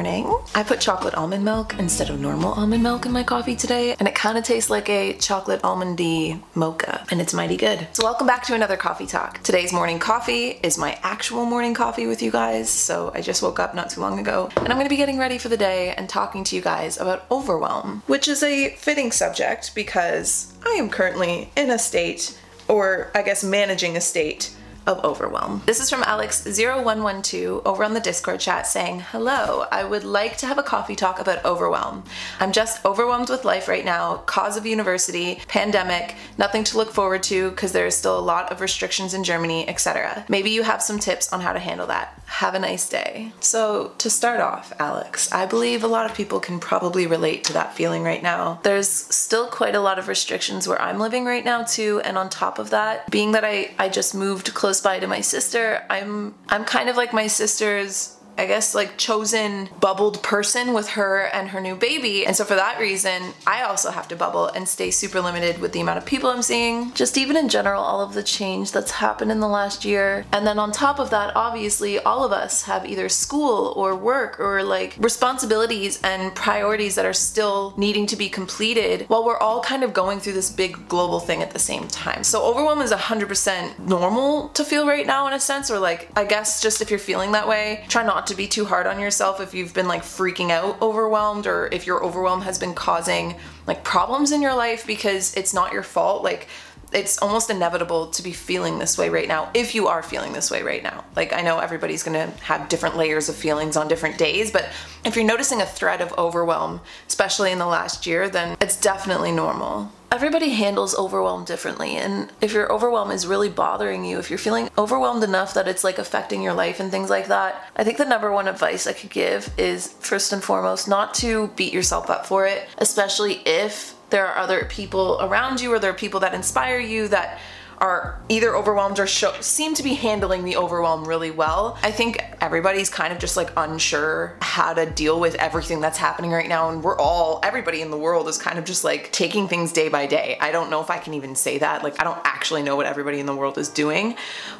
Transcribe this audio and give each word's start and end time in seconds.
Morning. 0.00 0.34
I 0.54 0.62
put 0.62 0.80
chocolate 0.80 1.12
almond 1.12 1.44
milk 1.44 1.78
instead 1.78 2.08
of 2.08 2.18
normal 2.18 2.54
almond 2.54 2.82
milk 2.82 3.04
in 3.04 3.12
my 3.12 3.22
coffee 3.22 3.54
today, 3.54 3.94
and 3.98 4.08
it 4.08 4.14
kind 4.14 4.38
of 4.38 4.44
tastes 4.44 4.70
like 4.70 4.88
a 4.88 5.12
chocolate 5.18 5.60
almondy 5.60 6.40
mocha, 6.54 7.04
and 7.10 7.20
it's 7.20 7.34
mighty 7.34 7.58
good. 7.58 7.86
So, 7.92 8.04
welcome 8.04 8.26
back 8.26 8.42
to 8.44 8.54
another 8.54 8.78
coffee 8.78 9.04
talk. 9.04 9.42
Today's 9.42 9.74
morning 9.74 9.98
coffee 9.98 10.58
is 10.62 10.78
my 10.78 10.98
actual 11.02 11.44
morning 11.44 11.74
coffee 11.74 12.06
with 12.06 12.22
you 12.22 12.30
guys. 12.30 12.70
So, 12.70 13.12
I 13.14 13.20
just 13.20 13.42
woke 13.42 13.60
up 13.60 13.74
not 13.74 13.90
too 13.90 14.00
long 14.00 14.18
ago, 14.18 14.48
and 14.56 14.68
I'm 14.68 14.78
gonna 14.78 14.88
be 14.88 14.96
getting 14.96 15.18
ready 15.18 15.36
for 15.36 15.50
the 15.50 15.58
day 15.58 15.92
and 15.94 16.08
talking 16.08 16.44
to 16.44 16.56
you 16.56 16.62
guys 16.62 16.98
about 16.98 17.26
overwhelm, 17.30 18.02
which 18.06 18.26
is 18.26 18.42
a 18.42 18.70
fitting 18.70 19.12
subject 19.12 19.74
because 19.74 20.54
I 20.64 20.70
am 20.78 20.88
currently 20.88 21.52
in 21.58 21.68
a 21.68 21.78
state, 21.78 22.40
or 22.68 23.10
I 23.14 23.20
guess 23.20 23.44
managing 23.44 23.98
a 23.98 24.00
state 24.00 24.50
of 24.86 25.04
overwhelm. 25.04 25.62
This 25.66 25.80
is 25.80 25.90
from 25.90 26.02
Alex0112 26.02 27.62
over 27.64 27.84
on 27.84 27.94
the 27.94 28.00
Discord 28.00 28.40
chat 28.40 28.66
saying, 28.66 29.00
Hello, 29.00 29.66
I 29.70 29.84
would 29.84 30.04
like 30.04 30.36
to 30.38 30.46
have 30.46 30.58
a 30.58 30.62
coffee 30.62 30.96
talk 30.96 31.20
about 31.20 31.44
overwhelm. 31.44 32.04
I'm 32.38 32.52
just 32.52 32.84
overwhelmed 32.84 33.30
with 33.30 33.44
life 33.44 33.68
right 33.68 33.84
now, 33.84 34.18
cause 34.26 34.56
of 34.56 34.66
university, 34.66 35.40
pandemic, 35.48 36.16
nothing 36.38 36.64
to 36.64 36.76
look 36.76 36.92
forward 36.92 37.22
to 37.24 37.50
because 37.50 37.72
there 37.72 37.86
is 37.86 37.96
still 37.96 38.18
a 38.18 38.20
lot 38.20 38.50
of 38.50 38.60
restrictions 38.60 39.14
in 39.14 39.24
Germany, 39.24 39.68
etc. 39.68 40.24
Maybe 40.28 40.50
you 40.50 40.62
have 40.62 40.82
some 40.82 40.98
tips 40.98 41.32
on 41.32 41.40
how 41.40 41.52
to 41.52 41.58
handle 41.58 41.86
that. 41.88 42.20
Have 42.26 42.54
a 42.54 42.60
nice 42.60 42.88
day. 42.88 43.32
So, 43.40 43.92
to 43.98 44.08
start 44.08 44.40
off, 44.40 44.72
Alex, 44.78 45.32
I 45.32 45.46
believe 45.46 45.82
a 45.82 45.88
lot 45.88 46.08
of 46.08 46.16
people 46.16 46.38
can 46.38 46.60
probably 46.60 47.06
relate 47.06 47.42
to 47.44 47.52
that 47.54 47.74
feeling 47.74 48.04
right 48.04 48.22
now. 48.22 48.60
There's 48.62 48.88
still 48.88 49.48
quite 49.48 49.74
a 49.74 49.80
lot 49.80 49.98
of 49.98 50.06
restrictions 50.06 50.68
where 50.68 50.80
I'm 50.80 51.00
living 51.00 51.24
right 51.24 51.44
now, 51.44 51.64
too, 51.64 52.00
and 52.04 52.16
on 52.16 52.30
top 52.30 52.60
of 52.60 52.70
that, 52.70 53.10
being 53.10 53.32
that 53.32 53.44
I, 53.44 53.74
I 53.78 53.88
just 53.88 54.14
moved 54.14 54.54
close 54.54 54.69
by 54.78 55.00
to 55.00 55.06
my 55.06 55.22
sister, 55.22 55.84
I'm 55.90 56.34
I'm 56.48 56.64
kind 56.64 56.88
of 56.88 56.96
like 56.96 57.12
my 57.12 57.26
sister's 57.26 58.16
I 58.40 58.46
guess, 58.46 58.74
like 58.74 58.96
chosen 58.96 59.68
bubbled 59.80 60.22
person 60.22 60.72
with 60.72 60.90
her 60.90 61.26
and 61.26 61.50
her 61.50 61.60
new 61.60 61.76
baby. 61.76 62.24
And 62.26 62.34
so 62.34 62.44
for 62.44 62.54
that 62.54 62.80
reason, 62.80 63.34
I 63.46 63.62
also 63.62 63.90
have 63.90 64.08
to 64.08 64.16
bubble 64.16 64.46
and 64.46 64.66
stay 64.66 64.90
super 64.90 65.20
limited 65.20 65.60
with 65.60 65.72
the 65.72 65.80
amount 65.80 65.98
of 65.98 66.06
people 66.06 66.30
I'm 66.30 66.40
seeing. 66.40 66.92
Just 66.94 67.18
even 67.18 67.36
in 67.36 67.50
general, 67.50 67.82
all 67.82 68.00
of 68.00 68.14
the 68.14 68.22
change 68.22 68.72
that's 68.72 68.92
happened 68.92 69.30
in 69.30 69.40
the 69.40 69.48
last 69.48 69.84
year. 69.84 70.24
And 70.32 70.46
then 70.46 70.58
on 70.58 70.72
top 70.72 70.98
of 70.98 71.10
that, 71.10 71.36
obviously, 71.36 71.98
all 71.98 72.24
of 72.24 72.32
us 72.32 72.62
have 72.62 72.86
either 72.86 73.10
school 73.10 73.74
or 73.76 73.94
work 73.94 74.40
or 74.40 74.62
like 74.62 74.96
responsibilities 74.98 76.00
and 76.02 76.34
priorities 76.34 76.94
that 76.94 77.04
are 77.04 77.12
still 77.12 77.74
needing 77.76 78.06
to 78.06 78.16
be 78.16 78.30
completed 78.30 79.04
while 79.08 79.24
we're 79.24 79.36
all 79.36 79.60
kind 79.60 79.84
of 79.84 79.92
going 79.92 80.18
through 80.18 80.32
this 80.32 80.50
big 80.50 80.88
global 80.88 81.20
thing 81.20 81.42
at 81.42 81.50
the 81.50 81.58
same 81.58 81.86
time. 81.88 82.24
So 82.24 82.42
overwhelm 82.42 82.80
is 82.80 82.90
100% 82.90 83.78
normal 83.80 84.48
to 84.50 84.64
feel 84.64 84.86
right 84.86 85.06
now 85.06 85.26
in 85.26 85.34
a 85.34 85.40
sense, 85.40 85.70
or 85.70 85.78
like, 85.78 86.08
I 86.16 86.24
guess 86.24 86.62
just 86.62 86.80
if 86.80 86.88
you're 86.88 86.98
feeling 86.98 87.32
that 87.32 87.46
way, 87.46 87.84
try 87.88 88.02
not 88.02 88.26
to 88.30 88.36
be 88.36 88.46
too 88.46 88.64
hard 88.64 88.86
on 88.86 88.98
yourself 88.98 89.40
if 89.40 89.52
you've 89.54 89.74
been 89.74 89.88
like 89.88 90.02
freaking 90.02 90.50
out 90.50 90.80
overwhelmed 90.80 91.46
or 91.46 91.68
if 91.72 91.86
your 91.86 92.02
overwhelm 92.02 92.40
has 92.42 92.58
been 92.58 92.74
causing 92.74 93.34
like 93.66 93.84
problems 93.84 94.32
in 94.32 94.40
your 94.40 94.54
life 94.54 94.86
because 94.86 95.34
it's 95.34 95.52
not 95.52 95.72
your 95.72 95.82
fault 95.82 96.22
like 96.22 96.48
it's 96.92 97.18
almost 97.18 97.50
inevitable 97.50 98.08
to 98.08 98.22
be 98.22 98.32
feeling 98.32 98.78
this 98.78 98.98
way 98.98 99.08
right 99.08 99.28
now 99.28 99.50
if 99.54 99.74
you 99.74 99.88
are 99.88 100.02
feeling 100.02 100.32
this 100.32 100.50
way 100.50 100.62
right 100.62 100.82
now. 100.82 101.04
Like, 101.14 101.32
I 101.32 101.40
know 101.40 101.58
everybody's 101.58 102.02
gonna 102.02 102.26
have 102.42 102.68
different 102.68 102.96
layers 102.96 103.28
of 103.28 103.36
feelings 103.36 103.76
on 103.76 103.86
different 103.86 104.18
days, 104.18 104.50
but 104.50 104.68
if 105.04 105.14
you're 105.14 105.24
noticing 105.24 105.60
a 105.60 105.66
thread 105.66 106.00
of 106.00 106.12
overwhelm, 106.18 106.80
especially 107.06 107.52
in 107.52 107.58
the 107.58 107.66
last 107.66 108.06
year, 108.06 108.28
then 108.28 108.56
it's 108.60 108.76
definitely 108.76 109.30
normal 109.30 109.92
everybody 110.12 110.50
handles 110.50 110.96
overwhelm 110.96 111.44
differently 111.44 111.96
and 111.96 112.32
if 112.40 112.52
your 112.52 112.70
overwhelm 112.72 113.10
is 113.10 113.26
really 113.26 113.48
bothering 113.48 114.04
you 114.04 114.18
if 114.18 114.28
you're 114.28 114.38
feeling 114.38 114.68
overwhelmed 114.76 115.22
enough 115.22 115.54
that 115.54 115.68
it's 115.68 115.84
like 115.84 115.98
affecting 115.98 116.42
your 116.42 116.52
life 116.52 116.80
and 116.80 116.90
things 116.90 117.08
like 117.08 117.28
that 117.28 117.64
i 117.76 117.84
think 117.84 117.96
the 117.96 118.04
number 118.04 118.32
one 118.32 118.48
advice 118.48 118.86
i 118.86 118.92
could 118.92 119.10
give 119.10 119.52
is 119.56 119.88
first 120.00 120.32
and 120.32 120.42
foremost 120.42 120.88
not 120.88 121.14
to 121.14 121.48
beat 121.56 121.72
yourself 121.72 122.10
up 122.10 122.26
for 122.26 122.44
it 122.46 122.68
especially 122.78 123.34
if 123.46 123.94
there 124.10 124.26
are 124.26 124.38
other 124.38 124.64
people 124.64 125.16
around 125.20 125.60
you 125.60 125.72
or 125.72 125.78
there 125.78 125.90
are 125.90 125.94
people 125.94 126.20
that 126.20 126.34
inspire 126.34 126.80
you 126.80 127.06
that 127.06 127.38
are 127.80 128.20
either 128.28 128.54
overwhelmed 128.54 128.98
or 128.98 129.06
seem 129.06 129.74
to 129.74 129.82
be 129.82 129.94
handling 129.94 130.44
the 130.44 130.56
overwhelm 130.56 131.06
really 131.06 131.30
well. 131.30 131.78
I 131.82 131.90
think 131.90 132.22
everybody's 132.40 132.90
kind 132.90 133.12
of 133.12 133.18
just 133.18 133.36
like 133.36 133.50
unsure 133.56 134.36
how 134.42 134.74
to 134.74 134.84
deal 134.84 135.18
with 135.18 135.34
everything 135.36 135.80
that's 135.80 135.96
happening 135.96 136.30
right 136.30 136.48
now. 136.48 136.68
And 136.68 136.82
we're 136.84 136.98
all, 136.98 137.40
everybody 137.42 137.80
in 137.80 137.90
the 137.90 137.96
world 137.96 138.28
is 138.28 138.36
kind 138.36 138.58
of 138.58 138.66
just 138.66 138.84
like 138.84 139.10
taking 139.12 139.48
things 139.48 139.72
day 139.72 139.88
by 139.88 140.06
day. 140.06 140.36
I 140.40 140.52
don't 140.52 140.68
know 140.68 140.82
if 140.82 140.90
I 140.90 140.98
can 140.98 141.14
even 141.14 141.34
say 141.34 141.56
that. 141.58 141.82
Like, 141.82 141.98
I 141.98 142.04
don't 142.04 142.20
actually 142.24 142.62
know 142.62 142.76
what 142.76 142.84
everybody 142.84 143.18
in 143.18 143.26
the 143.26 143.34
world 143.34 143.56
is 143.56 143.70
doing. 143.70 144.14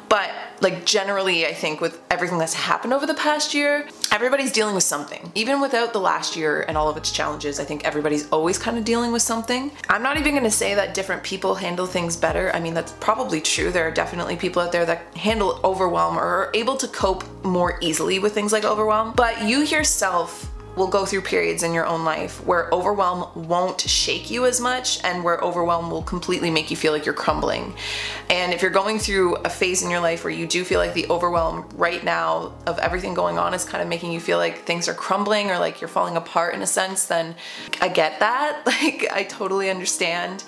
But 0.09 0.31
like 0.59 0.85
generally, 0.85 1.45
I 1.45 1.53
think 1.53 1.79
with 1.79 2.01
everything 2.09 2.39
that's 2.39 2.55
happened 2.55 2.93
over 2.93 3.05
the 3.05 3.13
past 3.13 3.53
year, 3.53 3.87
everybody's 4.11 4.51
dealing 4.51 4.75
with 4.75 4.83
something. 4.83 5.31
Even 5.35 5.61
without 5.61 5.93
the 5.93 5.99
last 5.99 6.35
year 6.35 6.65
and 6.67 6.77
all 6.77 6.89
of 6.89 6.97
its 6.97 7.11
challenges, 7.11 7.59
I 7.59 7.63
think 7.63 7.85
everybody's 7.85 8.29
always 8.29 8.57
kind 8.57 8.77
of 8.77 8.83
dealing 8.83 9.11
with 9.11 9.21
something. 9.21 9.71
I'm 9.89 10.03
not 10.03 10.17
even 10.17 10.35
gonna 10.35 10.51
say 10.51 10.75
that 10.75 10.93
different 10.93 11.23
people 11.23 11.55
handle 11.55 11.85
things 11.85 12.17
better. 12.17 12.51
I 12.53 12.59
mean, 12.59 12.73
that's 12.73 12.91
probably 12.99 13.39
true. 13.39 13.71
There 13.71 13.87
are 13.87 13.91
definitely 13.91 14.35
people 14.35 14.61
out 14.61 14.71
there 14.71 14.85
that 14.85 15.15
handle 15.15 15.59
overwhelm 15.63 16.17
or 16.17 16.23
are 16.23 16.51
able 16.53 16.75
to 16.77 16.87
cope 16.89 17.23
more 17.45 17.79
easily 17.81 18.19
with 18.19 18.33
things 18.33 18.51
like 18.51 18.65
overwhelm. 18.65 19.13
But 19.15 19.43
you 19.43 19.59
yourself 19.59 20.50
will 20.75 20.87
go 20.87 21.05
through 21.05 21.21
periods 21.21 21.63
in 21.63 21.73
your 21.73 21.85
own 21.85 22.05
life 22.05 22.45
where 22.45 22.69
overwhelm 22.71 23.29
won't 23.47 23.81
shake 23.81 24.31
you 24.31 24.45
as 24.45 24.61
much 24.61 25.03
and 25.03 25.23
where 25.23 25.37
overwhelm 25.39 25.91
will 25.91 26.01
completely 26.01 26.49
make 26.49 26.71
you 26.71 26.77
feel 26.77 26.93
like 26.93 27.05
you're 27.05 27.13
crumbling. 27.13 27.73
And 28.29 28.53
if 28.53 28.61
you're 28.61 28.71
going 28.71 28.97
through 28.99 29.35
a 29.37 29.49
phase 29.49 29.83
in 29.83 29.89
your 29.89 29.99
life 29.99 30.23
where 30.23 30.33
you 30.33 30.47
do 30.47 30.63
feel 30.63 30.79
like 30.79 30.93
the 30.93 31.07
overwhelm 31.09 31.67
right 31.75 32.03
now 32.03 32.53
of 32.65 32.79
everything 32.79 33.13
going 33.13 33.37
on 33.37 33.53
is 33.53 33.65
kind 33.65 33.81
of 33.81 33.89
making 33.89 34.13
you 34.13 34.19
feel 34.19 34.37
like 34.37 34.59
things 34.59 34.87
are 34.87 34.93
crumbling 34.93 35.51
or 35.51 35.59
like 35.59 35.81
you're 35.81 35.87
falling 35.89 36.15
apart 36.15 36.55
in 36.55 36.61
a 36.61 36.67
sense, 36.67 37.05
then 37.05 37.35
I 37.81 37.89
get 37.89 38.19
that. 38.19 38.63
Like, 38.81 39.05
I 39.11 39.23
totally 39.23 39.69
understand. 39.69 40.43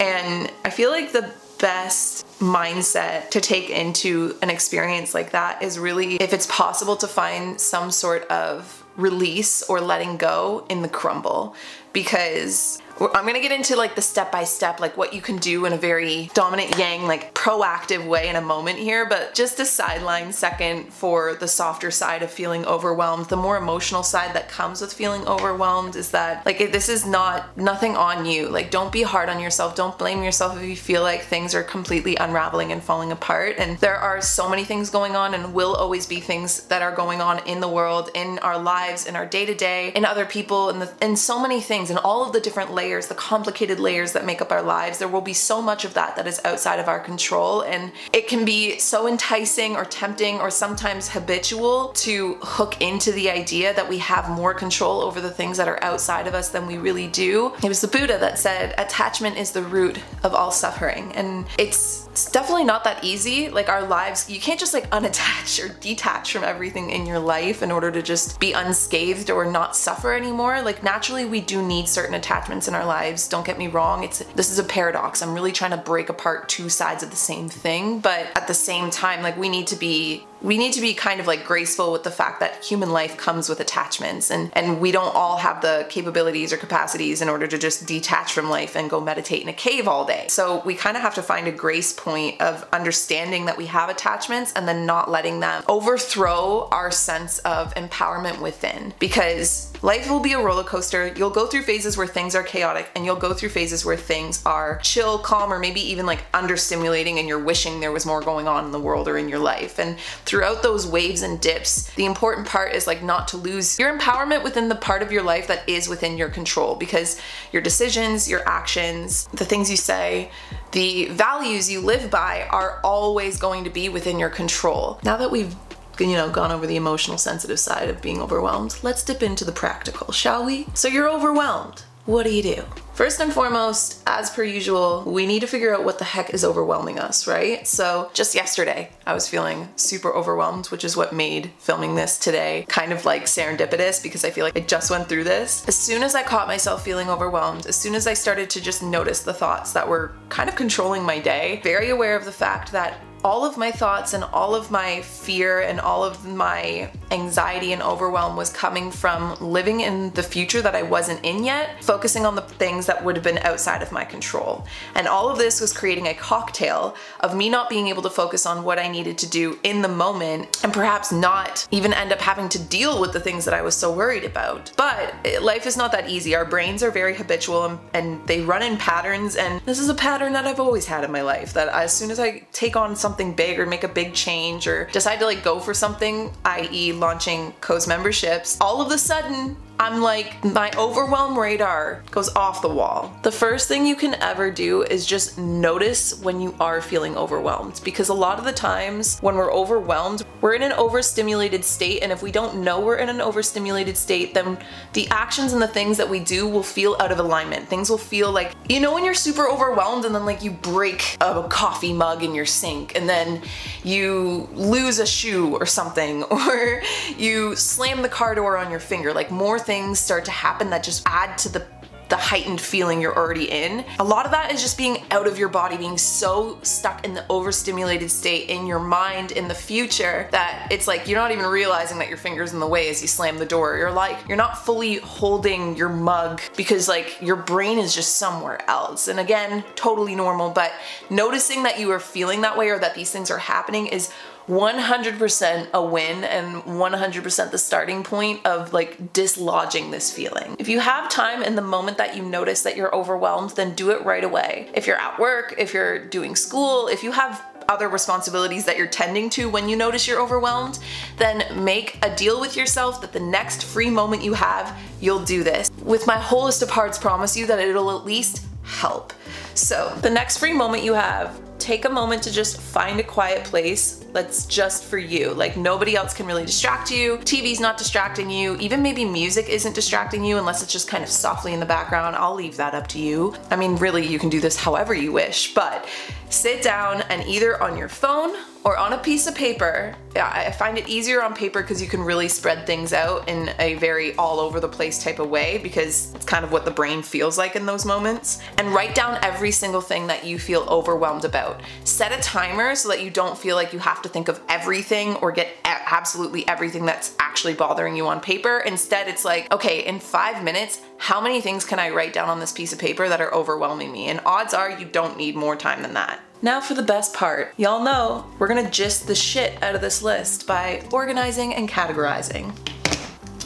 And 0.00 0.50
I 0.64 0.70
feel 0.70 0.90
like 0.90 1.12
the 1.12 1.30
best 1.58 2.24
mindset 2.38 3.30
to 3.30 3.40
take 3.40 3.68
into 3.68 4.36
an 4.42 4.48
experience 4.48 5.12
like 5.12 5.32
that 5.32 5.62
is 5.62 5.78
really 5.78 6.16
if 6.16 6.32
it's 6.32 6.46
possible 6.46 6.96
to 6.96 7.06
find 7.06 7.60
some 7.60 7.90
sort 7.90 8.22
of 8.28 8.83
release 8.96 9.62
or 9.62 9.80
letting 9.80 10.16
go 10.16 10.66
in 10.68 10.82
the 10.82 10.88
crumble 10.88 11.54
because 11.92 12.80
I'm 13.00 13.26
gonna 13.26 13.40
get 13.40 13.52
into 13.52 13.76
like 13.76 13.96
the 13.96 14.02
step 14.02 14.30
by 14.30 14.44
step, 14.44 14.78
like 14.78 14.96
what 14.96 15.12
you 15.12 15.20
can 15.20 15.38
do 15.38 15.64
in 15.66 15.72
a 15.72 15.76
very 15.76 16.30
dominant 16.34 16.78
yang, 16.78 17.06
like 17.06 17.34
proactive 17.34 18.06
way 18.06 18.28
in 18.28 18.36
a 18.36 18.40
moment 18.40 18.78
here, 18.78 19.04
but 19.06 19.34
just 19.34 19.58
a 19.58 19.66
sideline 19.66 20.32
second 20.32 20.92
for 20.92 21.34
the 21.34 21.48
softer 21.48 21.90
side 21.90 22.22
of 22.22 22.30
feeling 22.30 22.64
overwhelmed. 22.66 23.26
The 23.26 23.36
more 23.36 23.56
emotional 23.56 24.02
side 24.02 24.34
that 24.34 24.48
comes 24.48 24.80
with 24.80 24.92
feeling 24.92 25.26
overwhelmed 25.26 25.96
is 25.96 26.12
that 26.12 26.46
like 26.46 26.58
this 26.58 26.88
is 26.88 27.04
not 27.04 27.56
nothing 27.56 27.96
on 27.96 28.26
you. 28.26 28.48
Like 28.48 28.70
don't 28.70 28.92
be 28.92 29.02
hard 29.02 29.28
on 29.28 29.40
yourself. 29.40 29.74
Don't 29.74 29.98
blame 29.98 30.22
yourself 30.22 30.56
if 30.56 30.64
you 30.64 30.76
feel 30.76 31.02
like 31.02 31.22
things 31.22 31.54
are 31.54 31.64
completely 31.64 32.14
unraveling 32.16 32.70
and 32.70 32.82
falling 32.82 33.10
apart. 33.10 33.56
And 33.58 33.76
there 33.78 33.96
are 33.96 34.20
so 34.20 34.48
many 34.48 34.64
things 34.64 34.88
going 34.90 35.16
on 35.16 35.34
and 35.34 35.52
will 35.52 35.74
always 35.74 36.06
be 36.06 36.20
things 36.20 36.64
that 36.68 36.82
are 36.82 36.94
going 36.94 37.20
on 37.20 37.40
in 37.46 37.60
the 37.60 37.68
world, 37.68 38.10
in 38.14 38.38
our 38.38 38.58
lives, 38.58 39.06
in 39.06 39.16
our 39.16 39.26
day 39.26 39.44
to 39.46 39.54
day, 39.54 39.90
in 39.96 40.04
other 40.04 40.24
people, 40.24 40.70
and 40.70 40.88
in 41.02 41.16
so 41.16 41.40
many 41.40 41.60
things, 41.60 41.90
and 41.90 41.98
all 41.98 42.24
of 42.24 42.32
the 42.32 42.40
different 42.40 42.72
layers 42.72 42.83
layers, 42.84 43.06
the 43.06 43.14
complicated 43.14 43.80
layers 43.80 44.12
that 44.12 44.26
make 44.26 44.42
up 44.42 44.52
our 44.52 44.62
lives, 44.62 44.98
there 44.98 45.08
will 45.08 45.22
be 45.22 45.32
so 45.32 45.62
much 45.62 45.84
of 45.86 45.94
that 45.94 46.16
that 46.16 46.26
is 46.26 46.40
outside 46.44 46.78
of 46.78 46.86
our 46.86 47.00
control. 47.00 47.62
And 47.62 47.92
it 48.12 48.28
can 48.28 48.44
be 48.44 48.78
so 48.78 49.08
enticing 49.08 49.74
or 49.74 49.84
tempting 49.86 50.38
or 50.38 50.50
sometimes 50.50 51.08
habitual 51.08 51.88
to 52.04 52.34
hook 52.42 52.80
into 52.82 53.10
the 53.12 53.30
idea 53.30 53.72
that 53.74 53.88
we 53.88 53.98
have 53.98 54.28
more 54.28 54.52
control 54.52 55.00
over 55.00 55.20
the 55.20 55.30
things 55.30 55.56
that 55.56 55.66
are 55.66 55.82
outside 55.82 56.26
of 56.26 56.34
us 56.34 56.50
than 56.50 56.66
we 56.66 56.76
really 56.76 57.08
do. 57.08 57.54
It 57.62 57.68
was 57.68 57.80
the 57.80 57.88
Buddha 57.88 58.18
that 58.18 58.38
said, 58.38 58.74
attachment 58.76 59.38
is 59.38 59.52
the 59.52 59.62
root 59.62 59.98
of 60.22 60.34
all 60.34 60.50
suffering. 60.50 61.12
And 61.12 61.46
it's, 61.58 62.06
it's 62.08 62.30
definitely 62.30 62.64
not 62.64 62.84
that 62.84 63.02
easy. 63.02 63.48
Like 63.48 63.70
our 63.70 63.82
lives, 63.82 64.28
you 64.28 64.40
can't 64.40 64.60
just 64.60 64.74
like 64.74 64.90
unattach 64.98 65.64
or 65.64 65.72
detach 65.80 66.32
from 66.32 66.44
everything 66.44 66.90
in 66.90 67.06
your 67.06 67.18
life 67.18 67.62
in 67.62 67.72
order 67.72 67.90
to 67.90 68.02
just 68.02 68.38
be 68.38 68.52
unscathed 68.52 69.30
or 69.30 69.46
not 69.46 69.74
suffer 69.74 70.12
anymore. 70.12 70.60
Like 70.60 70.82
naturally, 70.82 71.24
we 71.24 71.40
do 71.40 71.66
need 71.66 71.88
certain 71.88 72.14
attachments 72.14 72.68
in 72.68 72.73
in 72.74 72.80
our 72.80 72.86
lives. 72.86 73.28
Don't 73.28 73.46
get 73.46 73.58
me 73.58 73.68
wrong, 73.68 74.04
it's 74.04 74.18
this 74.34 74.50
is 74.50 74.58
a 74.58 74.64
paradox. 74.64 75.22
I'm 75.22 75.34
really 75.34 75.52
trying 75.52 75.70
to 75.70 75.76
break 75.76 76.08
apart 76.08 76.48
two 76.48 76.68
sides 76.68 77.02
of 77.02 77.10
the 77.10 77.16
same 77.16 77.48
thing, 77.48 78.00
but 78.00 78.26
at 78.34 78.46
the 78.46 78.54
same 78.54 78.90
time, 78.90 79.22
like 79.22 79.36
we 79.36 79.48
need 79.48 79.66
to 79.68 79.76
be 79.76 80.26
we 80.44 80.58
need 80.58 80.74
to 80.74 80.80
be 80.82 80.92
kind 80.92 81.20
of 81.20 81.26
like 81.26 81.46
graceful 81.46 81.90
with 81.90 82.02
the 82.02 82.10
fact 82.10 82.40
that 82.40 82.62
human 82.62 82.92
life 82.92 83.16
comes 83.16 83.48
with 83.48 83.60
attachments 83.60 84.30
and 84.30 84.50
and 84.52 84.78
we 84.78 84.92
don't 84.92 85.14
all 85.16 85.38
have 85.38 85.62
the 85.62 85.86
capabilities 85.88 86.52
or 86.52 86.58
capacities 86.58 87.22
in 87.22 87.30
order 87.30 87.46
to 87.46 87.56
just 87.56 87.86
detach 87.86 88.34
from 88.34 88.50
life 88.50 88.76
and 88.76 88.90
go 88.90 89.00
meditate 89.00 89.42
in 89.42 89.48
a 89.48 89.54
cave 89.54 89.88
all 89.88 90.04
day. 90.04 90.26
So 90.28 90.60
we 90.66 90.74
kind 90.74 90.98
of 90.98 91.02
have 91.02 91.14
to 91.14 91.22
find 91.22 91.48
a 91.48 91.52
grace 91.52 91.94
point 91.94 92.42
of 92.42 92.68
understanding 92.74 93.46
that 93.46 93.56
we 93.56 93.66
have 93.66 93.88
attachments 93.88 94.52
and 94.52 94.68
then 94.68 94.84
not 94.84 95.10
letting 95.10 95.40
them 95.40 95.64
overthrow 95.66 96.68
our 96.70 96.90
sense 96.90 97.38
of 97.38 97.72
empowerment 97.74 98.42
within 98.42 98.92
because 98.98 99.72
Life 99.84 100.08
will 100.08 100.18
be 100.18 100.32
a 100.32 100.38
roller 100.38 100.64
coaster. 100.64 101.12
You'll 101.14 101.28
go 101.28 101.46
through 101.46 101.60
phases 101.60 101.98
where 101.98 102.06
things 102.06 102.34
are 102.34 102.42
chaotic, 102.42 102.90
and 102.96 103.04
you'll 103.04 103.16
go 103.16 103.34
through 103.34 103.50
phases 103.50 103.84
where 103.84 103.98
things 103.98 104.42
are 104.46 104.78
chill, 104.78 105.18
calm, 105.18 105.52
or 105.52 105.58
maybe 105.58 105.80
even 105.80 106.06
like 106.06 106.24
understimulating, 106.32 107.18
and 107.18 107.28
you're 107.28 107.38
wishing 107.38 107.80
there 107.80 107.92
was 107.92 108.06
more 108.06 108.22
going 108.22 108.48
on 108.48 108.64
in 108.64 108.70
the 108.70 108.80
world 108.80 109.08
or 109.08 109.18
in 109.18 109.28
your 109.28 109.40
life. 109.40 109.78
And 109.78 109.98
throughout 110.34 110.64
those 110.64 110.84
waves 110.84 111.22
and 111.22 111.40
dips, 111.40 111.88
the 111.94 112.04
important 112.04 112.44
part 112.44 112.74
is 112.74 112.88
like 112.88 113.04
not 113.04 113.28
to 113.28 113.36
lose 113.36 113.78
your 113.78 113.96
empowerment 113.96 114.42
within 114.42 114.68
the 114.68 114.74
part 114.74 115.00
of 115.00 115.12
your 115.12 115.22
life 115.22 115.46
that 115.46 115.62
is 115.68 115.88
within 115.88 116.18
your 116.18 116.28
control 116.28 116.74
because 116.74 117.20
your 117.52 117.62
decisions, 117.62 118.28
your 118.28 118.42
actions, 118.44 119.28
the 119.28 119.44
things 119.44 119.70
you 119.70 119.76
say, 119.76 120.28
the 120.72 121.04
values 121.04 121.70
you 121.70 121.80
live 121.80 122.10
by 122.10 122.48
are 122.50 122.80
always 122.82 123.38
going 123.38 123.62
to 123.62 123.70
be 123.70 123.88
within 123.88 124.18
your 124.18 124.28
control. 124.28 124.98
Now 125.04 125.16
that 125.18 125.30
we've 125.30 125.54
you 126.00 126.16
know, 126.16 126.28
gone 126.28 126.50
over 126.50 126.66
the 126.66 126.74
emotional 126.74 127.16
sensitive 127.16 127.60
side 127.60 127.88
of 127.88 128.02
being 128.02 128.20
overwhelmed, 128.20 128.76
let's 128.82 129.04
dip 129.04 129.22
into 129.22 129.44
the 129.44 129.52
practical, 129.52 130.10
shall 130.10 130.44
we? 130.44 130.66
So 130.74 130.88
you're 130.88 131.08
overwhelmed. 131.08 131.84
What 132.06 132.24
do 132.24 132.34
you 132.34 132.42
do? 132.42 132.64
First 132.94 133.18
and 133.18 133.32
foremost, 133.32 134.00
as 134.06 134.30
per 134.30 134.44
usual, 134.44 135.02
we 135.04 135.26
need 135.26 135.40
to 135.40 135.48
figure 135.48 135.74
out 135.74 135.82
what 135.84 135.98
the 135.98 136.04
heck 136.04 136.32
is 136.32 136.44
overwhelming 136.44 137.00
us, 137.00 137.26
right? 137.26 137.66
So, 137.66 138.08
just 138.14 138.36
yesterday, 138.36 138.88
I 139.04 139.14
was 139.14 139.28
feeling 139.28 139.68
super 139.74 140.14
overwhelmed, 140.14 140.66
which 140.66 140.84
is 140.84 140.96
what 140.96 141.12
made 141.12 141.50
filming 141.58 141.96
this 141.96 142.16
today 142.20 142.64
kind 142.68 142.92
of 142.92 143.04
like 143.04 143.24
serendipitous 143.24 144.00
because 144.00 144.24
I 144.24 144.30
feel 144.30 144.44
like 144.44 144.56
I 144.56 144.60
just 144.60 144.92
went 144.92 145.08
through 145.08 145.24
this. 145.24 145.66
As 145.66 145.74
soon 145.74 146.04
as 146.04 146.14
I 146.14 146.22
caught 146.22 146.46
myself 146.46 146.84
feeling 146.84 147.10
overwhelmed, 147.10 147.66
as 147.66 147.74
soon 147.74 147.96
as 147.96 148.06
I 148.06 148.14
started 148.14 148.48
to 148.50 148.60
just 148.60 148.80
notice 148.80 149.24
the 149.24 149.34
thoughts 149.34 149.72
that 149.72 149.88
were 149.88 150.12
kind 150.28 150.48
of 150.48 150.54
controlling 150.54 151.02
my 151.02 151.18
day, 151.18 151.60
very 151.64 151.90
aware 151.90 152.14
of 152.14 152.24
the 152.24 152.30
fact 152.30 152.70
that 152.70 153.00
all 153.24 153.46
of 153.46 153.56
my 153.56 153.72
thoughts 153.72 154.12
and 154.12 154.22
all 154.22 154.54
of 154.54 154.70
my 154.70 155.00
fear 155.00 155.60
and 155.60 155.80
all 155.80 156.04
of 156.04 156.26
my 156.26 156.90
anxiety 157.10 157.72
and 157.72 157.82
overwhelm 157.82 158.36
was 158.36 158.52
coming 158.52 158.90
from 158.90 159.34
living 159.40 159.80
in 159.80 160.10
the 160.10 160.22
future 160.22 160.60
that 160.60 160.74
I 160.74 160.82
wasn't 160.82 161.24
in 161.24 161.42
yet, 161.42 161.82
focusing 161.82 162.26
on 162.26 162.34
the 162.34 162.42
things 162.42 162.84
that 162.84 163.02
would 163.02 163.16
have 163.16 163.24
been 163.24 163.38
outside 163.38 163.80
of 163.80 163.92
my 163.92 164.04
control. 164.04 164.66
And 164.94 165.08
all 165.08 165.30
of 165.30 165.38
this 165.38 165.58
was 165.58 165.72
creating 165.72 166.06
a 166.06 166.14
cocktail 166.14 166.94
of 167.20 167.34
me 167.34 167.48
not 167.48 167.70
being 167.70 167.88
able 167.88 168.02
to 168.02 168.10
focus 168.10 168.44
on 168.44 168.62
what 168.62 168.78
I 168.78 168.88
needed 168.88 169.16
to 169.18 169.30
do 169.30 169.58
in 169.62 169.80
the 169.80 169.88
moment 169.88 170.62
and 170.62 170.72
perhaps 170.72 171.10
not 171.10 171.66
even 171.70 171.94
end 171.94 172.12
up 172.12 172.20
having 172.20 172.50
to 172.50 172.62
deal 172.62 173.00
with 173.00 173.14
the 173.14 173.20
things 173.20 173.46
that 173.46 173.54
I 173.54 173.62
was 173.62 173.74
so 173.74 173.90
worried 173.90 174.24
about. 174.24 174.70
But 174.76 175.14
eh, 175.24 175.38
life 175.40 175.66
is 175.66 175.78
not 175.78 175.92
that 175.92 176.10
easy. 176.10 176.34
Our 176.34 176.44
brains 176.44 176.82
are 176.82 176.90
very 176.90 177.14
habitual 177.14 177.64
and, 177.64 177.78
and 177.94 178.26
they 178.26 178.42
run 178.42 178.62
in 178.62 178.76
patterns, 178.76 179.36
and 179.36 179.62
this 179.64 179.78
is 179.78 179.88
a 179.88 179.94
pattern 179.94 180.34
that 180.34 180.46
I've 180.46 180.60
always 180.60 180.86
had 180.86 181.04
in 181.04 181.10
my 181.10 181.22
life 181.22 181.54
that 181.54 181.68
as 181.68 181.92
soon 181.92 182.10
as 182.10 182.20
I 182.20 182.46
take 182.52 182.76
on 182.76 182.94
something 182.94 183.13
something 183.14 183.32
big 183.32 183.60
or 183.60 183.66
make 183.66 183.84
a 183.84 183.88
big 183.88 184.12
change 184.12 184.66
or 184.66 184.86
decide 184.86 185.20
to 185.20 185.24
like 185.24 185.44
go 185.44 185.60
for 185.60 185.72
something, 185.72 186.32
i.e., 186.44 186.92
launching 186.92 187.52
Co's 187.60 187.86
memberships, 187.86 188.58
all 188.60 188.82
of 188.82 188.90
a 188.90 188.98
sudden 188.98 189.56
I'm 189.84 190.00
like, 190.00 190.42
my 190.42 190.70
overwhelm 190.78 191.38
radar 191.38 192.02
goes 192.10 192.34
off 192.34 192.62
the 192.62 192.70
wall. 192.70 193.14
The 193.20 193.30
first 193.30 193.68
thing 193.68 193.84
you 193.84 193.96
can 193.96 194.14
ever 194.14 194.50
do 194.50 194.82
is 194.82 195.04
just 195.04 195.36
notice 195.36 196.18
when 196.20 196.40
you 196.40 196.54
are 196.58 196.80
feeling 196.80 197.18
overwhelmed 197.18 197.82
because 197.84 198.08
a 198.08 198.14
lot 198.14 198.38
of 198.38 198.46
the 198.46 198.52
times 198.52 199.18
when 199.18 199.36
we're 199.36 199.52
overwhelmed, 199.52 200.24
we're 200.40 200.54
in 200.54 200.62
an 200.62 200.72
overstimulated 200.72 201.66
state. 201.66 202.02
And 202.02 202.10
if 202.10 202.22
we 202.22 202.32
don't 202.32 202.64
know 202.64 202.80
we're 202.80 202.96
in 202.96 203.10
an 203.10 203.20
overstimulated 203.20 203.98
state, 203.98 204.32
then 204.32 204.56
the 204.94 205.06
actions 205.08 205.52
and 205.52 205.60
the 205.60 205.68
things 205.68 205.98
that 205.98 206.08
we 206.08 206.18
do 206.18 206.48
will 206.48 206.62
feel 206.62 206.96
out 206.98 207.12
of 207.12 207.18
alignment. 207.18 207.68
Things 207.68 207.90
will 207.90 207.98
feel 207.98 208.32
like, 208.32 208.54
you 208.70 208.80
know, 208.80 208.94
when 208.94 209.04
you're 209.04 209.12
super 209.12 209.46
overwhelmed 209.50 210.06
and 210.06 210.14
then 210.14 210.24
like 210.24 210.42
you 210.42 210.50
break 210.50 211.18
a 211.20 211.46
coffee 211.50 211.92
mug 211.92 212.22
in 212.22 212.34
your 212.34 212.46
sink 212.46 212.96
and 212.96 213.06
then 213.06 213.42
you 213.82 214.48
lose 214.54 214.98
a 214.98 215.06
shoe 215.06 215.54
or 215.54 215.66
something, 215.66 216.22
or 216.30 216.80
you 217.18 217.54
slam 217.54 218.00
the 218.00 218.08
car 218.08 218.34
door 218.34 218.56
on 218.56 218.70
your 218.70 218.80
finger, 218.80 219.12
like 219.12 219.30
more 219.30 219.58
things 219.58 219.73
start 219.94 220.24
to 220.26 220.30
happen 220.30 220.70
that 220.70 220.82
just 220.82 221.02
add 221.06 221.36
to 221.38 221.48
the 221.48 221.66
the 222.08 222.16
heightened 222.16 222.60
feeling 222.60 223.00
you're 223.00 223.16
already 223.16 223.50
in. 223.50 223.84
A 223.98 224.04
lot 224.04 224.26
of 224.26 224.32
that 224.32 224.52
is 224.52 224.60
just 224.60 224.76
being 224.76 224.98
out 225.10 225.26
of 225.26 225.38
your 225.38 225.48
body, 225.48 225.76
being 225.76 225.98
so 225.98 226.58
stuck 226.62 227.04
in 227.04 227.14
the 227.14 227.24
overstimulated 227.30 228.10
state 228.10 228.48
in 228.50 228.66
your 228.66 228.78
mind 228.78 229.32
in 229.32 229.48
the 229.48 229.54
future 229.54 230.28
that 230.30 230.68
it's 230.70 230.86
like 230.86 231.08
you're 231.08 231.18
not 231.18 231.32
even 231.32 231.46
realizing 231.46 231.98
that 231.98 232.08
your 232.08 232.16
finger's 232.16 232.52
in 232.52 232.60
the 232.60 232.66
way 232.66 232.88
as 232.88 233.00
you 233.00 233.08
slam 233.08 233.38
the 233.38 233.46
door. 233.46 233.76
You're 233.76 233.90
like, 233.90 234.18
you're 234.28 234.36
not 234.36 234.64
fully 234.64 234.96
holding 234.96 235.76
your 235.76 235.88
mug 235.88 236.40
because 236.56 236.88
like 236.88 237.20
your 237.20 237.36
brain 237.36 237.78
is 237.78 237.94
just 237.94 238.16
somewhere 238.16 238.62
else. 238.68 239.08
And 239.08 239.18
again, 239.18 239.64
totally 239.74 240.14
normal, 240.14 240.50
but 240.50 240.72
noticing 241.10 241.62
that 241.62 241.80
you 241.80 241.90
are 241.90 242.00
feeling 242.00 242.42
that 242.42 242.56
way 242.56 242.68
or 242.68 242.78
that 242.78 242.94
these 242.94 243.10
things 243.10 243.30
are 243.30 243.38
happening 243.38 243.86
is 243.86 244.12
100% 244.48 245.70
a 245.72 245.82
win 245.82 246.24
and 246.24 246.62
100% 246.62 247.50
the 247.50 247.58
starting 247.58 248.02
point 248.02 248.44
of 248.46 248.72
like 248.72 249.12
dislodging 249.12 249.90
this 249.90 250.12
feeling. 250.12 250.56
If 250.58 250.68
you 250.68 250.80
have 250.80 251.08
time 251.08 251.42
in 251.42 251.56
the 251.56 251.62
moment 251.62 251.98
that 251.98 252.16
you 252.16 252.22
notice 252.22 252.62
that 252.62 252.76
you're 252.76 252.94
overwhelmed, 252.94 253.50
then 253.50 253.74
do 253.74 253.90
it 253.90 254.04
right 254.04 254.24
away. 254.24 254.68
If 254.74 254.86
you're 254.86 255.00
at 255.00 255.18
work, 255.18 255.54
if 255.56 255.72
you're 255.72 255.98
doing 255.98 256.36
school, 256.36 256.88
if 256.88 257.02
you 257.02 257.12
have 257.12 257.42
other 257.68 257.88
responsibilities 257.88 258.66
that 258.66 258.76
you're 258.76 258.86
tending 258.86 259.30
to 259.30 259.48
when 259.48 259.68
you 259.68 259.76
notice 259.76 260.06
you're 260.06 260.20
overwhelmed, 260.20 260.78
then 261.16 261.64
make 261.64 261.98
a 262.04 262.14
deal 262.14 262.40
with 262.40 262.56
yourself 262.56 263.00
that 263.00 263.12
the 263.12 263.20
next 263.20 263.64
free 263.64 263.90
moment 263.90 264.22
you 264.22 264.34
have, 264.34 264.78
you'll 265.00 265.24
do 265.24 265.42
this. 265.42 265.70
With 265.82 266.06
my 266.06 266.18
wholest 266.18 266.62
of 266.62 266.70
hearts, 266.70 266.98
promise 266.98 267.36
you 267.36 267.46
that 267.46 267.58
it'll 267.58 267.96
at 267.96 268.04
least 268.04 268.44
help. 268.62 269.12
So, 269.54 269.96
the 270.02 270.10
next 270.10 270.38
free 270.38 270.52
moment 270.52 270.82
you 270.82 270.94
have, 270.94 271.40
take 271.64 271.86
a 271.86 271.88
moment 271.88 272.22
to 272.22 272.30
just 272.30 272.60
find 272.60 273.00
a 273.00 273.02
quiet 273.02 273.42
place 273.44 274.04
that's 274.12 274.44
just 274.44 274.84
for 274.84 274.98
you. 274.98 275.32
Like 275.32 275.56
nobody 275.56 275.96
else 275.96 276.12
can 276.12 276.26
really 276.26 276.44
distract 276.44 276.90
you. 276.90 277.16
TV's 277.18 277.58
not 277.58 277.78
distracting 277.78 278.28
you. 278.28 278.56
Even 278.58 278.82
maybe 278.82 279.04
music 279.04 279.48
isn't 279.48 279.74
distracting 279.74 280.24
you 280.24 280.36
unless 280.36 280.62
it's 280.62 280.72
just 280.72 280.88
kind 280.88 281.02
of 281.02 281.08
softly 281.08 281.54
in 281.54 281.60
the 281.60 281.66
background. 281.66 282.16
I'll 282.16 282.34
leave 282.34 282.58
that 282.58 282.74
up 282.74 282.86
to 282.88 282.98
you. 282.98 283.34
I 283.50 283.56
mean, 283.56 283.76
really, 283.76 284.06
you 284.06 284.18
can 284.18 284.28
do 284.28 284.40
this 284.40 284.56
however 284.56 284.92
you 284.92 285.10
wish, 285.10 285.54
but 285.54 285.88
sit 286.28 286.62
down 286.62 287.02
and 287.08 287.26
either 287.26 287.62
on 287.62 287.78
your 287.78 287.88
phone 287.88 288.36
or 288.64 288.78
on 288.78 288.94
a 288.94 288.98
piece 288.98 289.26
of 289.26 289.34
paper. 289.34 289.94
I 290.16 290.50
find 290.52 290.78
it 290.78 290.88
easier 290.88 291.22
on 291.22 291.34
paper 291.34 291.60
because 291.60 291.82
you 291.82 291.88
can 291.88 292.00
really 292.00 292.28
spread 292.28 292.66
things 292.66 292.92
out 292.92 293.28
in 293.28 293.50
a 293.58 293.74
very 293.74 294.14
all 294.16 294.40
over 294.40 294.58
the 294.58 294.68
place 294.68 295.02
type 295.02 295.18
of 295.18 295.28
way 295.28 295.58
because 295.58 296.14
it's 296.14 296.24
kind 296.24 296.44
of 296.44 296.50
what 296.50 296.64
the 296.64 296.70
brain 296.70 297.02
feels 297.02 297.36
like 297.36 297.56
in 297.56 297.66
those 297.66 297.84
moments. 297.84 298.40
And 298.58 298.68
write 298.72 298.94
down 298.94 299.18
every 299.22 299.50
single 299.50 299.82
thing 299.82 300.06
that 300.06 300.24
you 300.24 300.38
feel 300.38 300.62
overwhelmed 300.62 301.24
about. 301.24 301.53
Set 301.84 302.12
a 302.12 302.20
timer 302.22 302.74
so 302.74 302.88
that 302.88 303.02
you 303.02 303.10
don't 303.10 303.36
feel 303.36 303.56
like 303.56 303.72
you 303.72 303.78
have 303.78 304.02
to 304.02 304.08
think 304.08 304.28
of 304.28 304.40
everything 304.48 305.16
or 305.16 305.32
get 305.32 305.48
absolutely 305.64 306.46
everything 306.48 306.84
that's 306.84 307.14
actually 307.18 307.54
bothering 307.54 307.96
you 307.96 308.06
on 308.06 308.20
paper. 308.20 308.60
Instead, 308.60 309.08
it's 309.08 309.24
like, 309.24 309.52
okay, 309.52 309.84
in 309.84 310.00
five 310.00 310.42
minutes, 310.42 310.80
how 310.98 311.20
many 311.20 311.40
things 311.40 311.64
can 311.64 311.78
I 311.78 311.90
write 311.90 312.12
down 312.12 312.28
on 312.28 312.40
this 312.40 312.52
piece 312.52 312.72
of 312.72 312.78
paper 312.78 313.08
that 313.08 313.20
are 313.20 313.32
overwhelming 313.34 313.92
me? 313.92 314.06
And 314.06 314.20
odds 314.26 314.54
are 314.54 314.70
you 314.70 314.86
don't 314.86 315.16
need 315.16 315.36
more 315.36 315.56
time 315.56 315.82
than 315.82 315.94
that. 315.94 316.20
Now 316.42 316.60
for 316.60 316.74
the 316.74 316.82
best 316.82 317.14
part. 317.14 317.54
Y'all 317.56 317.82
know 317.82 318.26
we're 318.38 318.48
gonna 318.48 318.70
gist 318.70 319.06
the 319.06 319.14
shit 319.14 319.62
out 319.62 319.74
of 319.74 319.80
this 319.80 320.02
list 320.02 320.46
by 320.46 320.82
organizing 320.92 321.54
and 321.54 321.68
categorizing. 321.68 322.54